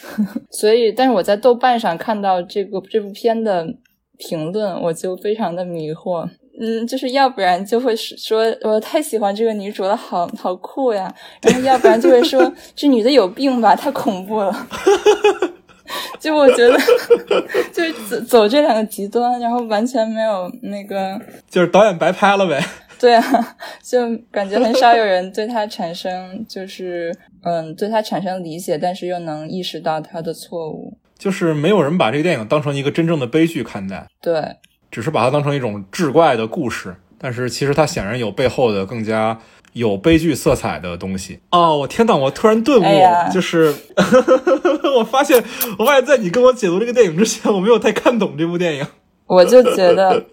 [0.49, 3.67] 所以但是我在豆瓣上看到这个这部片的
[4.17, 6.27] 评论，我就非常的迷惑。
[6.59, 11.13] 嗯，就是要不然就会说我太喜欢这个女主了，好好酷呀。
[11.41, 14.67] 然后要不然就会说这女的有病吧，太恐怖了。
[16.19, 16.77] 就我觉得，
[17.73, 21.19] 就是走走这两个极端，然后完全没有那个，
[21.49, 22.63] 就是导演白拍了呗。
[22.99, 30.93] 对啊，就感觉很少有人对他产生，就是嗯，对他产生理解，但是又能意识到他的错误。
[31.17, 34.05] 就是没有人把这个电影当成一个真正的悲剧看待。
[34.21, 34.57] 对。
[34.91, 39.39] 只是把它当成一种志怪的故事，但是其实它显然有背后的更加
[39.73, 41.39] 有悲剧色彩的东西。
[41.51, 43.73] 哦，我天呐，我突然顿悟，就是
[44.97, 45.43] 我发现，
[45.77, 48.87] 我发现在你跟我解读这个电影之前，我没有太看懂这部电影。
[49.27, 50.23] 我就觉得，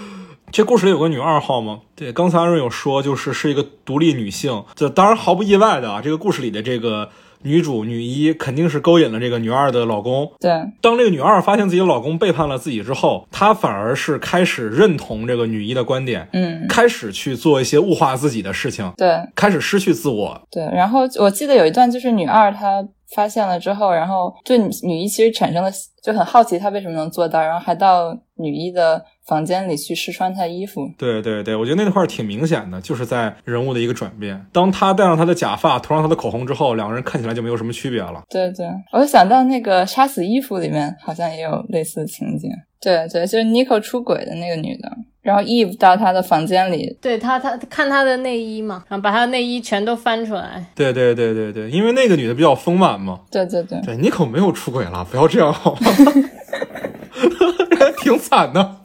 [0.50, 1.80] 这故事里有个女二号吗？
[1.94, 4.64] 对，刚才阿瑞有说，就是是一个独立女性。
[4.74, 7.10] 这当然毫不意外的啊，这个故事里的这个。
[7.42, 10.30] 女主女一肯定是勾引了这个女二的老公。
[10.40, 20.40] 对，当这个女二发现自己的老公背叛了自己之后，她反而是开始认同这个女一的观点，嗯，开始去做一些物化自己的事情，对，开始失去自我。
[20.50, 25.70] 对，然后我记得有一段就是女二她发现了之后，然后对女一其实产生了
[26.02, 29.04] 就很好奇，她为什么能做到，然后还到女一的。
[29.26, 34.46] 房间里去试穿她衣服，对对对，我觉得那块儿挺明显的，就是在人物的一个转变。
[34.52, 38.22] 当她戴上她的假发，涂上她的口红之后，两个人看起来就没有什么区别了。
[38.30, 42.48] 对对，我就想到那个《杀死衣服》里面好像也有类似的情节。
[42.80, 50.64] 对对，就是 Nico 出轨的那个女的，然后 Eve 到他的房间里，对他他看他的内衣嘛，然后把他的内衣全都翻出来。
[50.72, 53.18] 对对对对对，因为那个女的比较丰满嘛。
[53.28, 55.80] 对对对，对 Nico 没有出轨了，不要这样好吗？
[57.98, 58.76] 挺惨的。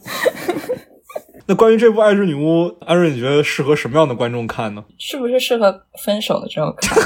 [1.45, 4.84] 那关于这部《爱之女巫》，艾瑞，你觉得适合什么样的观众看呢？
[4.97, 6.97] 是不是适合分手了之后看？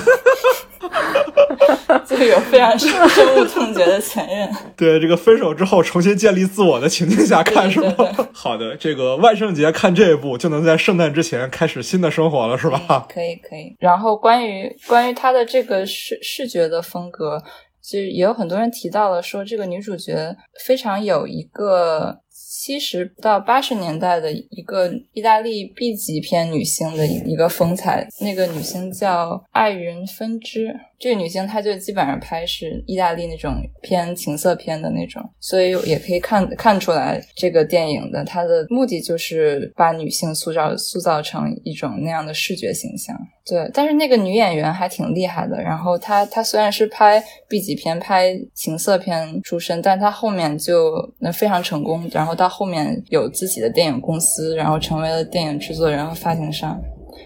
[2.06, 2.92] 就有非常深
[3.36, 4.50] 恶痛绝的前任。
[4.78, 7.96] 对，这个分手之后重新建立自我的情境下看是吗？
[8.34, 13.08] 好的，这个万圣节看这一部，就能在圣诞之前开始新的生活了，是吧？
[13.10, 13.76] 可以，可以。
[13.80, 17.42] 然后关于关于他的这个视视觉的风格，
[17.82, 22.20] 其实也有很多人提到了，说这个女主角非常有一个。
[22.66, 28.08] 七十到八十年代的一个意大利 B 级片女星的一个风采。
[28.20, 43.16] 那个女星叫艾云分支，这个女星她就基本上拍是意大利那种偏情色片的那种，所以也可以看看出来这个电影的它的目的就是把女性塑造塑造成一种那样的视觉形象。
[43.48, 45.62] 对，但是那个女演员还挺厉害的。
[45.62, 52.10] 然后她她虽然是拍 B 级片、拍情色片出身，但她后面就那非常成功。
[52.12, 56.82] 然后到后面有自己的电影公司，然后成为了电影制作人和发行商，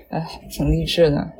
[0.10, 1.32] 哎，挺励志的。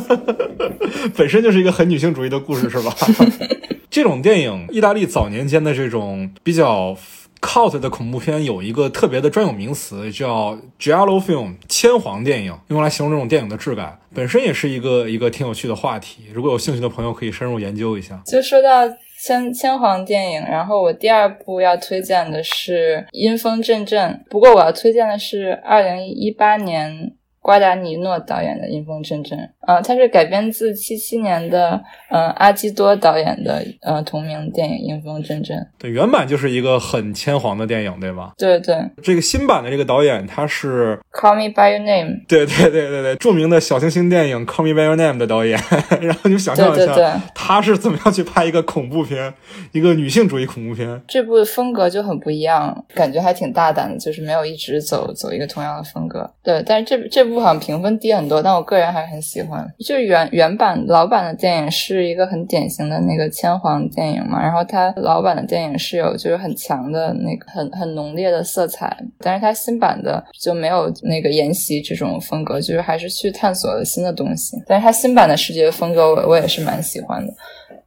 [1.16, 2.94] 本身就是一个很女性主义的故事，是吧？
[3.90, 6.96] 这种电影，意大利早年间的这种比较。
[7.40, 16.24] cult 的恐怖片有一个特别的专有名词，叫 giallo film，千黄电影，用来形容这种电影的质感，本身也是一个一个挺有趣的话题。
[16.32, 18.20] 如果有兴趣的朋友，可以深入研究一下。
[18.26, 18.82] 就说到
[19.24, 27.12] 千千黄电影，然后我第二部要推荐的是《阴风阵阵》，不过我要推荐的是二零一八年。
[27.40, 31.80] 瓜达尼诺导演的《阴风阵阵》，呃，它是改编自七七年的，
[32.10, 35.56] 呃，阿基多导演的，呃，同名电影《阴风阵阵》。
[35.78, 38.32] 对，原版就是一个很铅黄的电影，对吧？
[38.36, 38.76] 对对。
[39.02, 42.10] 这个新版的这个导演他是《Call Me by Your Name》。
[42.28, 45.58] 对对对对对，著名的小清新电影《Call Me by Your Name》的导演。
[46.00, 49.32] 然后你想象一下，他是怎么样去拍一个恐怖片，
[49.72, 51.00] 一个女性主义恐怖片？
[51.08, 56.28] 这部风格就很不一样，感觉还挺大胆的，就是没有一直走走一个同样的风格。
[56.42, 57.38] 对，但是这这部。
[57.38, 59.64] 好像评分低很多，但我个人还是很喜欢。
[59.78, 74.56] 就原原版老版的电影是一个很典型的那个铅黄电影嘛，然后它老版的电影是有就是很强的那个很很浓烈的色彩，但是它新版的就没有那个沿袭这种风格，就是还是去探索了新的东西。
[74.66, 77.32] 但是它新版的视觉风格我我也是蛮喜欢的。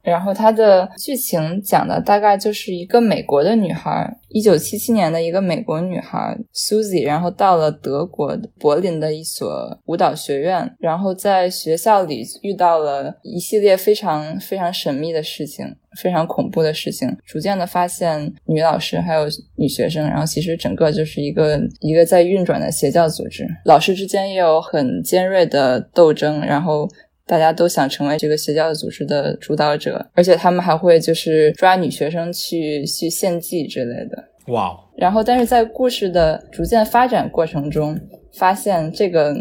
[0.02, 19.26] 然后它的剧情讲的大概就是一个美国的女孩，一九七七年的一个美国女孩 Susie，然后到了德国柏林的一所舞蹈学院，然后在学校里遇到了一系列非常非常神秘的事情，非常恐怖的事情，逐渐的发现女老师还有
[19.56, 26.88] 女学生，然后其实整个就是一个一个在运转的邪教组织，老师之间也有很尖锐的斗争，然后。
[27.26, 34.28] 大家都想成为这个邪教组织的主导者，而且他们还会就是抓女学生去去献祭之类的。
[34.48, 34.76] 哇！
[34.96, 37.98] 然后，但是在故事的逐渐发展过程中，
[38.34, 39.34] 发现这个，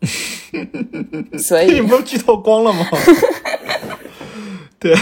[1.38, 2.86] 所以你不是剧透光了吗？
[4.80, 4.94] 对，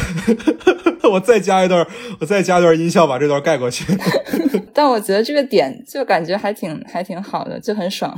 [1.11, 1.87] 我再加一段，
[2.21, 3.85] 我再加一段音效，把这段盖过去。
[4.77, 8.13] 但我觉得这个点就感觉还挺还挺好的，就很爽。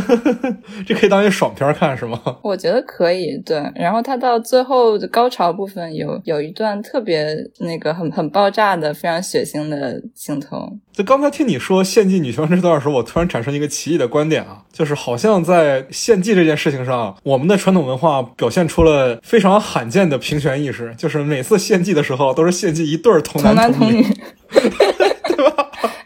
[0.86, 2.20] 这可以当一个爽片看是吗？
[2.44, 3.38] 我觉得可以。
[3.46, 10.70] 对，然后它到最后的高潮部分有有一段特别那个很很爆炸的非常血腥的镜头。
[10.92, 24.04] 就刚才听你说献祭女生这段的时候，我突然产生一个奇异的观点啊，就是好像在献祭这件事情上，我们的传统文化表现出了非常罕见的平权意识，就是每次献祭的时候都是献祭一对儿童男童女。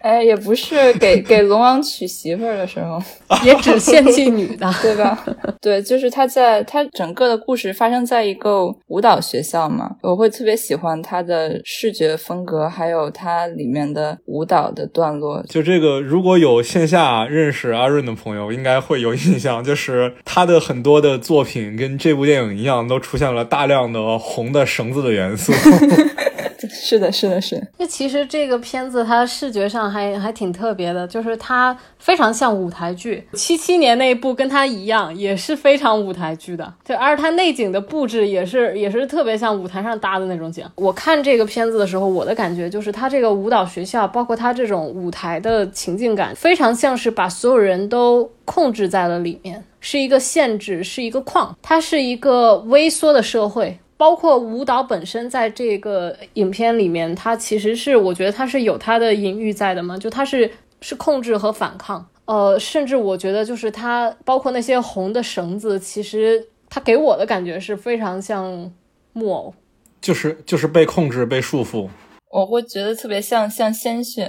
[0.05, 3.03] 哎，也不是给给龙王娶媳妇儿的时候，
[3.43, 5.25] 也只献祭女的， 对吧？
[5.63, 15.43] 对，就是他在他整个的故事发生在一个舞蹈学校嘛，我会特别喜欢他的视觉风格，还有它里面的舞蹈的段落。
[15.49, 25.51] 就这个，如果有线下认识阿润的朋友，应该会有印象，就是他的很多的作品跟这部电影一样，都出现了大量的红的绳子的元素。
[26.75, 27.63] 是的，是的，是。
[27.79, 33.27] 那其实这个片子它视觉上还还挺特别的，就是它非常像舞台剧。
[33.33, 36.75] 七七年那一部跟它一样，也是非常舞台剧的。
[36.85, 40.67] 对，而它内景的布置也是也是特别像舞台上搭的那种景。
[40.75, 53.79] 我看这个片子的时候，我的感觉就是它这个舞蹈学校，包括它这种舞台的情境感，非常像是把所有人都控制在了里面，是一个限制，是一个框，它是一个微缩的社会。
[53.97, 68.73] 包括舞蹈本身，在这个影片里面，它其实是我觉得它是有它的隐喻在的嘛，就它是是控制和反抗，呃，甚至我觉得就是它包括那些红的绳子，其实它给我的感觉是非常像
[69.13, 69.55] 木偶，
[70.01, 71.89] 就是就是被控制、被束缚，
[72.31, 74.29] 我会觉得特别像像鲜血。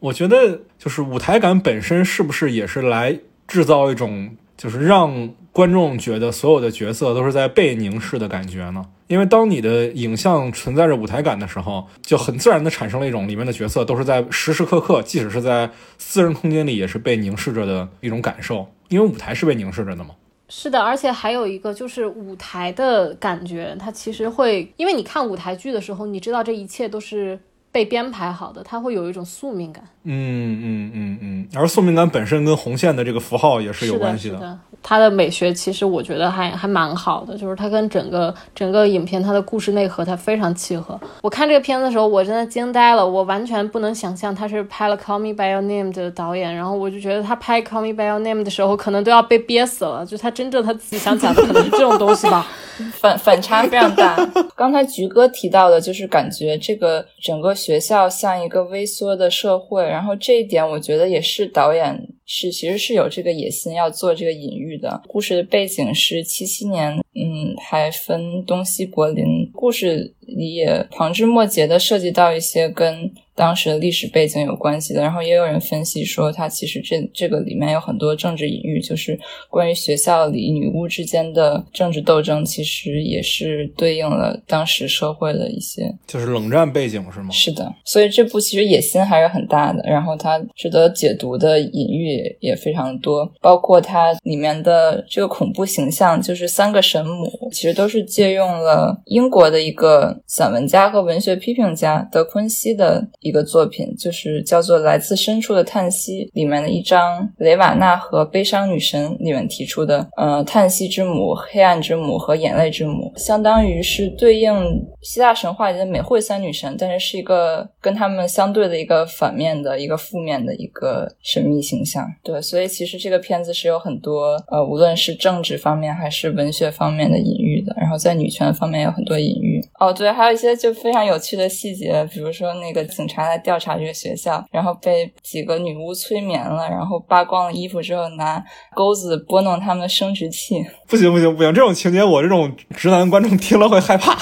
[0.00, 8.84] 我觉得就是舞台感本身是不是也是来制造一种就是让观众觉得所有的角色都是在被凝视的感觉呢？
[9.06, 18.66] 因为当你的影像存在着舞台感的时候，就很自然的产生了一种里面的角色都是在时时刻刻，即使是在私人空间里，也是被凝视着的一种感受。
[18.88, 20.10] 因为舞台是被凝视着的嘛。
[20.48, 27.38] 是的，而且还有一个就是舞台的感觉，它其实会，因为你看舞台剧的时候，你知道这一切都是。
[27.72, 29.84] 被编排好的，它会有一种宿命感。
[30.08, 34.38] 嗯嗯嗯嗯，而宿命感本身跟红线的这个符号也是有关系的。
[34.38, 40.98] 的，它的美学其实我觉得还还蛮好的，就是它跟整个整个影片它的故事内核它非常契合。
[41.22, 50.06] 我看这个片子的时候，我真的惊呆了，我完全不能想象他是拍了《Call Me by Your Name》的导演，然后我就觉得他拍《Call Me by Your Name》的时候，可能都要被憋死了。
[50.06, 52.46] 就他真正他自己想讲的可能是这种东西吧，
[52.94, 54.16] 反反差非常大。
[54.54, 61.98] 刚才菊哥提到的，就是感觉这个整个学校像一个微缩的社会，然后这一点我觉得也是导演。
[62.26, 65.00] 是，其实是有这个野心要做这个隐喻的。
[65.06, 69.24] 故事的背景是七七年，嗯，还分东西柏林。
[69.52, 73.10] 故事里也旁枝末节的涉及到一些跟。
[73.36, 79.16] 当时的历史背景有关系的，然后也有人分析说，它其实这这个里面有很多政治隐喻，就是
[79.50, 87.28] 关于学校里女巫之间的政治斗争，其实也是对应了当时社会的一些，就是冷战背景是吗？
[87.30, 103.06] 是的，所以这部其实野心还是很大的，然后它值得解读的隐喻也非常多，包括它里面的这个恐怖形象，就是三个神母，其实都是借用了英国的一个散文家和文学批评家德昆西的。
[103.26, 114.54] 一个作品就是叫做《来自深处的叹息》里面的一章，雷瓦纳和悲伤女神里面提出的，呃，叹息之母、黑暗之母和眼泪之母，相当于是对应
[115.02, 122.06] 希腊神话里的美惠三女神，但是是一个跟他们相对的一个反面的一个负面的一个神秘形象。
[122.22, 129.60] 对，所以其实这个片子是有很多呃，无论是政治方面还是文学方面的隐喻的，然后在女权方面有很多隐喻。
[129.80, 133.15] 哦，对，还有一些就非常有趣的细节，比如说那个警察。
[133.16, 138.42] 查来调查这个学校，然后被几个女巫催眠了，然后扒光了衣服之后，拿
[138.74, 140.62] 钩子拨弄他们的生殖器。
[140.86, 144.14] 不行不行不行，这种情节我这种直男观众听了会害怕。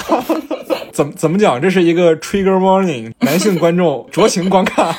[0.93, 1.61] 怎么怎么讲？
[1.61, 4.95] 这是一个 trigger warning，男性观众酌情观看。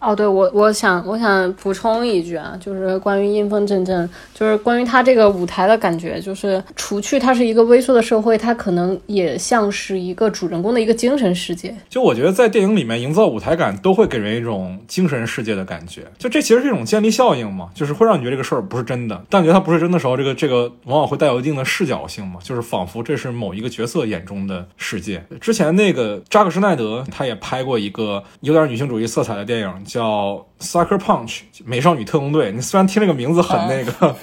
[0.00, 11.74] 哦，对我，我想，我想补充一句啊，就是关于阴风阵阵，就是关于他这个舞台的感觉，就是除去它是一个微缩的社会，它可能也像是一个主人公的一个精神世界。
[11.88, 16.02] 就我觉得在电影里面营造舞台感，都会给人一种精神世界的感觉。
[16.16, 25.24] 就这其实是一种建立效应嘛，就是会让你觉得这个事儿不是真的，但觉得它不是真的时候，这个这个往往会带有一定的视角性嘛，就是仿佛这是某一个角色眼中的世界。
[25.40, 29.68] 之前那个扎克施奈德他也拍过一个有点女性主义色彩的电影。
[29.88, 34.14] 叫 Sucker Punch 美少女特工队，你虽然听这个名字很那个，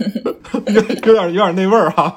[0.67, 2.15] 有 有点有点那味儿哈，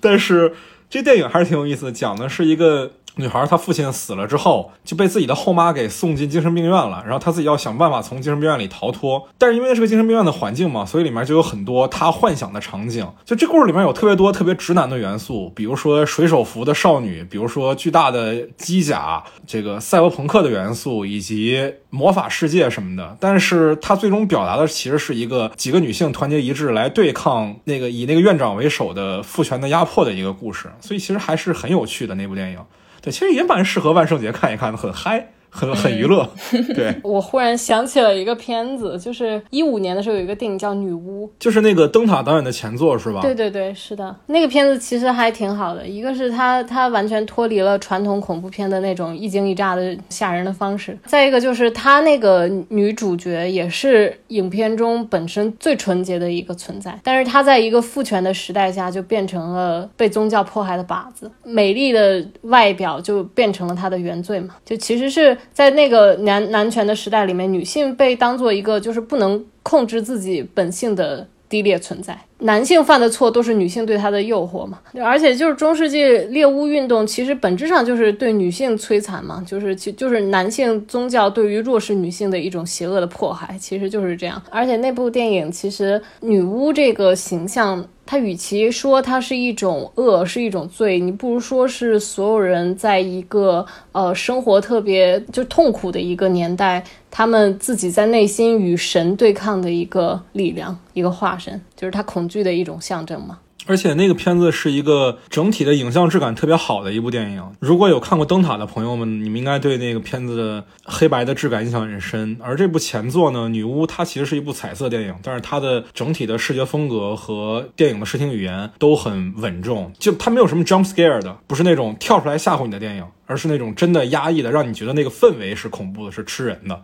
[0.00, 0.54] 但是
[0.88, 2.92] 这电影还是挺有意思的，讲的是一个。
[3.18, 7.02] 女孩她父亲死了之后，就被自己的后妈给送进精神病院了。
[7.04, 9.28] 然后她自己要想办法从精神病院里逃脱。
[9.36, 13.06] 但是因为是个精神病院的环境嘛，所以里面就有很多她幻想的场景。
[13.24, 23.16] 就这故事里面有特别多特别直男的元素，比如说水手服的少女，比如说巨大的机甲，这个赛博朋克的元素，以及魔法世界什么的。
[23.18, 30.70] 但是她最终表达的其实是一个几个女性团结一致来对抗那个以那个院长为首的父权的压迫的一个故事。
[30.80, 32.58] 所以其实还是很有趣的那部电影。
[33.00, 35.28] 对，其实也蛮适合万圣节看一看的，很嗨。
[35.50, 36.28] 很很娱乐，
[36.74, 43.20] 对我忽然想起了一个片子，就是一五年的时候有一个电影叫《女巫》，就是那个灯塔导演的前作是吧？
[43.22, 45.86] 对对对，是的，那个片子其实还挺好的。
[45.86, 65.37] 一个是它它完全脱离了传统恐怖片的那种一惊一乍的吓人的方式，再一个就是它那个女主角也是影片中本身最纯洁的一个存在，但是她在一个父权的时代下就变成了被宗教迫害的靶子，美丽的外表就变成了她的原罪嘛，就其实是。
[65.52, 74.78] 在那个男男权的时代里面，女性被当做一个就是不能控制自己本性的低劣存在，男性犯的错都是女性对他的诱惑嘛。
[75.02, 84.42] 而且就是中世纪猎巫运动，其实本质上就是对女性摧残嘛，就是其就是男性宗教对于弱势女性的一种邪恶的迫害，其实就是这样。
[84.50, 87.86] 而且那部电影其实女巫这个形象。
[88.10, 103.38] 它与其说它是一种恶，是一种罪，你不如说是所有人在一个呃生活特别就痛苦的一个年代，他们自己在内心与神对抗的一个力量，一个化身，就是他恐惧的一种象征嘛。
[103.68, 107.44] 而且那个片子是一个整体的影像质感特别好的一部电影。
[107.60, 112.34] 如果有看过《灯塔》的朋友们，你们应该对那个片子的黑白的质感印象很深。
[112.40, 126.80] 而这部前作呢，《女巫》它其实是一部彩色电影，但是它的整体的视觉风格和电影的视听语言都很稳重，就它没有什么 jump scare 的，不是那种跳出来吓唬你的电影，而是那种真的压抑的，让你觉得那个氛围是恐怖的，是吃人的。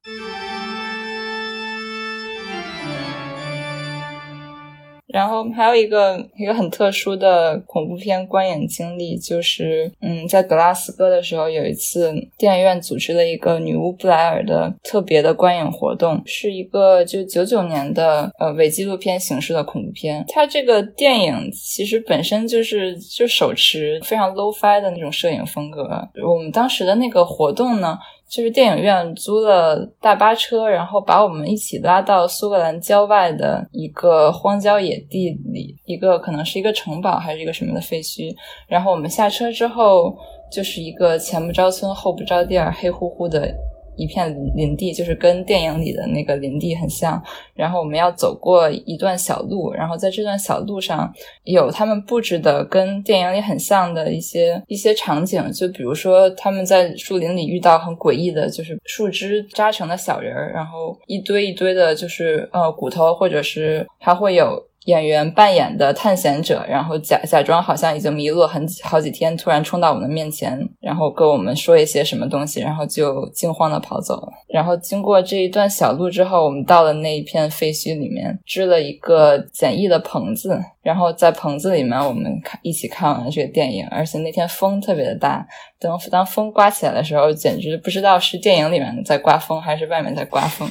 [5.15, 20.25] 然后还有一个一个很特殊的恐怖片观影经历，就是嗯，在格拉斯哥的时候，有一次电影院组织了一个女巫布莱尔的特别的观影活动，是一个就九九年的呃伪纪录片形式的恐怖片。
[20.27, 25.89] 它这个电影其实本身就是就手持非常 low fi 的那种摄影风格。
[26.27, 27.97] 我们当时的那个活动呢。
[28.29, 38.35] 就是电影院租了大巴车，然后把我们一起拉到苏格兰郊外的一个荒郊野地里，一个可能是一个城堡还是一个什么的废墟。
[38.67, 40.17] 然后我们下车之后，
[40.51, 43.55] 就是一个前不着村后不着店，黑乎乎的。
[43.97, 47.23] 一片林地，就是跟电影里的那个林地很像。
[47.55, 51.13] 然后我们要走过一段小路，然后在这段小路上
[51.45, 64.63] 有他们布置的跟电影里很像的一些一些场景，就比如说他们在树林里遇到很诡异的，就是树枝扎成的小人儿，然后一堆一堆的，就是呃骨头，或者是还会有。
[64.85, 74.33] 演员扮演的探险者，然后假假装好像已经迷路很好几天，突然冲到我们面前，然后跟我们说一些什么东西，然后就惊慌的跑走了。
[74.49, 83.87] 然后经过这一段小路之后，我们到了那一片废墟里面，支了一个简易的棚子，然后在棚子里面，我们看一起看完了这个电影。
[83.91, 85.47] 而且那天风特别的大，
[85.81, 90.71] 等当风刮起来的时候，简直不知道是电影里面在刮风，还是外面在刮风。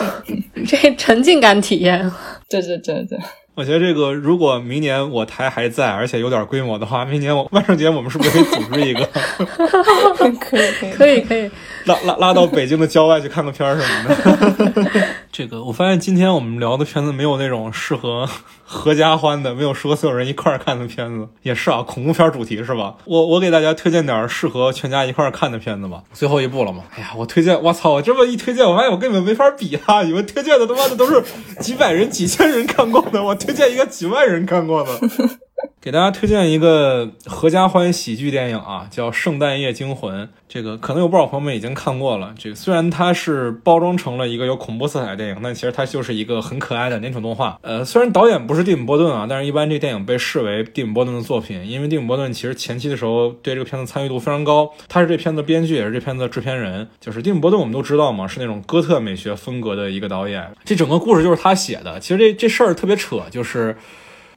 [0.66, 2.10] 这沉浸感体验，
[2.48, 3.18] 对对对对。
[3.54, 9.06] 我觉得这个，如果明年我台还在，而且有点规模的话，明年我万圣节我们是不是可以组织一个？
[10.16, 11.50] 可以可以可以可以。
[11.86, 15.06] 拉拉拉到北京的郊外去看个片儿什么的。
[15.32, 18.28] 这个我发现今天我们聊的片子没有那种适合
[18.64, 21.26] 合家欢的，没有适合所有人一块儿看的片子。
[21.42, 22.94] 也是啊，恐怖片主题是吧？
[23.06, 26.02] 我我给大家推荐点适合全家一块儿看的片子吧。
[26.12, 26.84] 最后一部了嘛？
[26.94, 27.92] 哎呀，我推荐，我操！
[27.92, 30.02] 我这么一推荐，我发现我根本没法比啊！
[30.02, 31.22] 你们推荐的他妈的都是
[31.60, 34.90] 几百人、几千人看过的，我推荐一个几万人看过的。
[35.80, 40.24] 给大家推荐一个合家欢喜剧电影啊，叫《圣诞夜惊魂》。
[40.48, 42.34] 这个可能有不少朋友们已经看过了。
[42.38, 47.58] 这个虽然它是包装成了一个有恐怖色彩的电影，但其实它就是一个很可爱的粘土动画。
[47.62, 54.70] 呃，虽然导演不是蒂姆·波顿啊，但是一般这电影被视为蒂姆·波顿的作品，因为蒂姆·波顿其实前期的时候对这个片子参与度非常高。
[54.88, 56.86] 他是这片子编剧，也是这片子制片人。
[57.00, 60.52] 就是蒂姆·波顿，我们都知道嘛，是那种哥特美学风格的一个导演。
[60.64, 61.98] 这整个故事就是他写的。
[61.98, 63.74] 其实这这事儿特别扯，就是。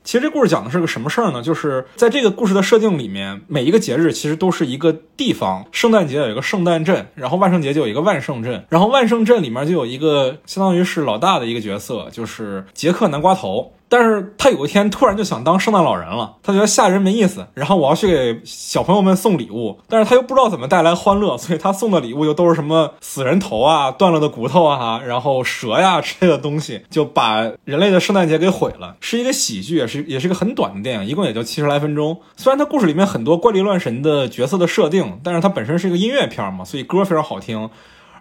[0.06, 1.42] 其实这故事讲的是个什么事儿呢？
[1.42, 5.66] 就是在这个故事的设定里面，每一个节日其实都是一个地方。
[5.72, 13.74] 圣诞节有一个圣诞镇，然后万圣节就有一个万圣镇，然后万圣镇里面就有一个相当于是老大的一个角色，就是杰克南瓜头。
[13.88, 28.96] 但是他有一天突然就想当圣诞老人了，他觉得吓人没意思，然后我要去给小朋友们送礼物，但是他又不知道怎么带来欢乐，所以他送的礼物又都是什么死人头啊、断了的骨头啊，然后蛇呀之类的东西，就把人类的圣诞节给毁了。
[29.00, 32.20] 是一个喜剧，也是也是一个很短的电影，一共也就七十来分钟。
[32.36, 37.70] 虽然它故事里面很多怪力乱神的角色的设定，但是它本身是一个音乐片嘛，所以歌非常好听，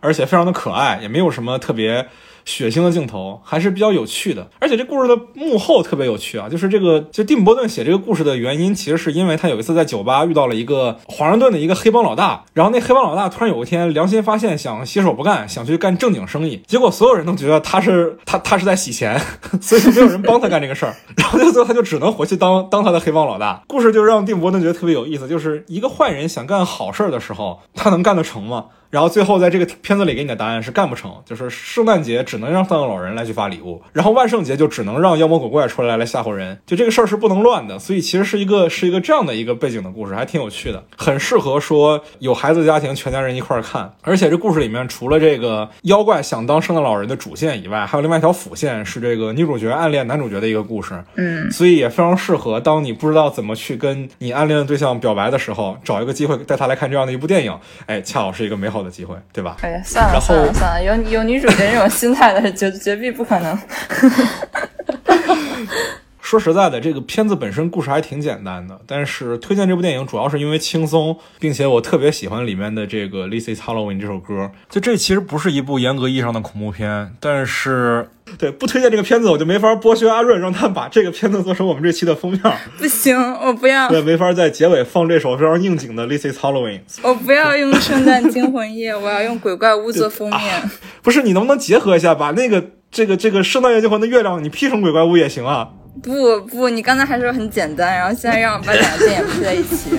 [0.00, 2.06] 而且非常的可爱，也没有什么特别。
[2.44, 6.48] 血腥的镜头还是比较有趣的，而且这故事的幕后特别有趣啊！
[6.48, 19.20] 就是这个，就蒂姆·波顿写这个故事的原因，其实是因为他有一次在酒吧遇到了一个华盛顿的一个黑帮老大，然后那黑帮老大突然有一天良心发现，想洗手不干，想去干正经生意，结果所有人都觉得他是他他是在洗钱，
[19.60, 23.62] 所以就没有人帮他干这个事儿， 然后最后他就只能回去当当他的黑帮老大。
[23.66, 28.66] 故事就让蒂姆·波顿觉得特别有意思，就是一个坏人想干好事儿的时候，他能干得成吗？
[28.90, 37.78] 然后最后在这个片子里给你的答案是干不成，就是圣诞节只能让圣诞老人来去发礼物，然后万圣节就只能让妖魔鬼怪出来来吓唬人，就这个事儿是不能乱的。
[37.78, 43.94] 所以其实是一个是一个这样的一个背景的故事，还挺有趣的，很适合说有孩子家庭全家人一块儿看。
[44.02, 51.00] 而且这故事里面除了这个妖怪想当圣诞老人的主线以外，还有另外一条辅线是这个女主角暗恋男主角的一个故事。
[51.14, 57.56] 嗯，所以也非常适合当你不知道怎么去跟你暗恋的对象表白的时候，找一个机会带他来看这样的一部电影，
[57.86, 59.56] 哎，恰好是一个美好的机会，对吧？
[59.62, 63.58] 哎，算了算了算了，有有女主角这种心态绝绝壁不可能。
[66.24, 74.50] 说实在的，这个片子本身故事还挺简单的，但是推荐这部电影主要是因为轻松，并且我特别喜欢里面的这个《This Is Halloween》这首歌。
[74.70, 78.08] 就这其实不是一部严格意义上的恐怖片，但是
[78.38, 82.40] 对不推荐这个片子，我就没法剥削阿润，让他把这个片子做成我们这期的封面。
[82.78, 83.90] 不行，我不要。
[83.90, 86.80] 对，没法在结尾放这首非常应景的《This Is Halloween》。
[87.02, 90.70] 我不要用《圣诞惊魂夜》，我要用《鬼怪屋》做封面。
[91.02, 95.68] 不是，你能不能结合一下，把那个这个这个《圣诞夜惊魂》的月亮，你 P 成《鬼怪屋》也行啊？
[96.02, 99.90] 不不，你刚才还说很简单，然后现在让我把两个电影拼在一起。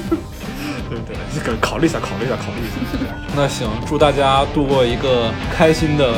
[0.89, 3.13] 对对，这个考虑一下，考虑一下，考虑一下。
[3.35, 6.13] 那行，祝大家度过一个开心的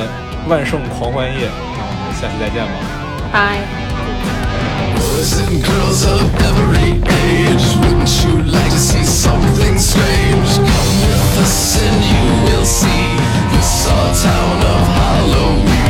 [0.49, 1.47] 万圣狂欢夜，
[1.78, 2.73] 那我们下期再见吧，
[3.32, 3.59] 拜。
[4.97, 10.57] Boys and girls every age, wouldn't you like to see something strange?
[10.57, 13.17] Come with us and you will see
[14.23, 14.57] town
[14.97, 15.88] hallo wee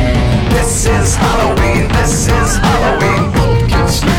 [0.50, 3.17] This is Halloween, this is Halloween.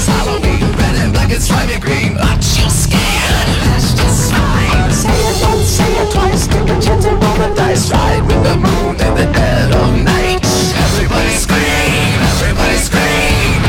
[0.00, 0.24] Cause I
[0.80, 2.16] red and black and green.
[2.40, 2.88] Just
[4.96, 7.90] Say it once, say it twice Take a chance and roll the dice.
[7.92, 10.40] Ride with the moon in the dead of night.
[10.40, 13.60] Everybody scream, everybody scream.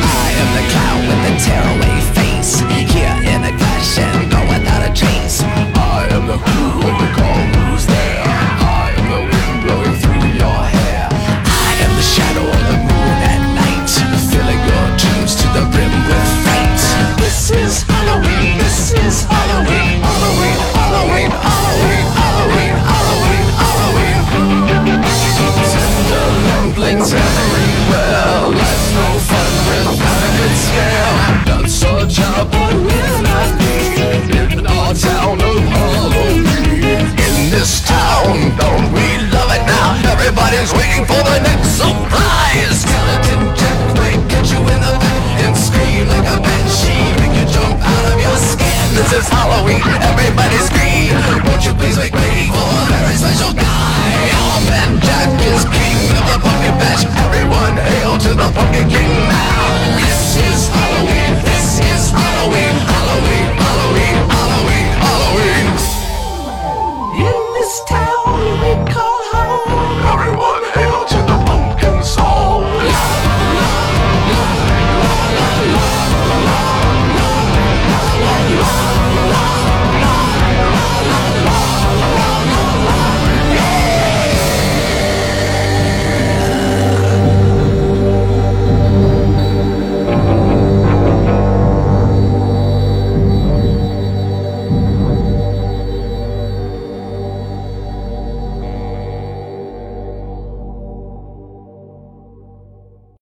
[0.00, 1.73] I am the clown with the terror.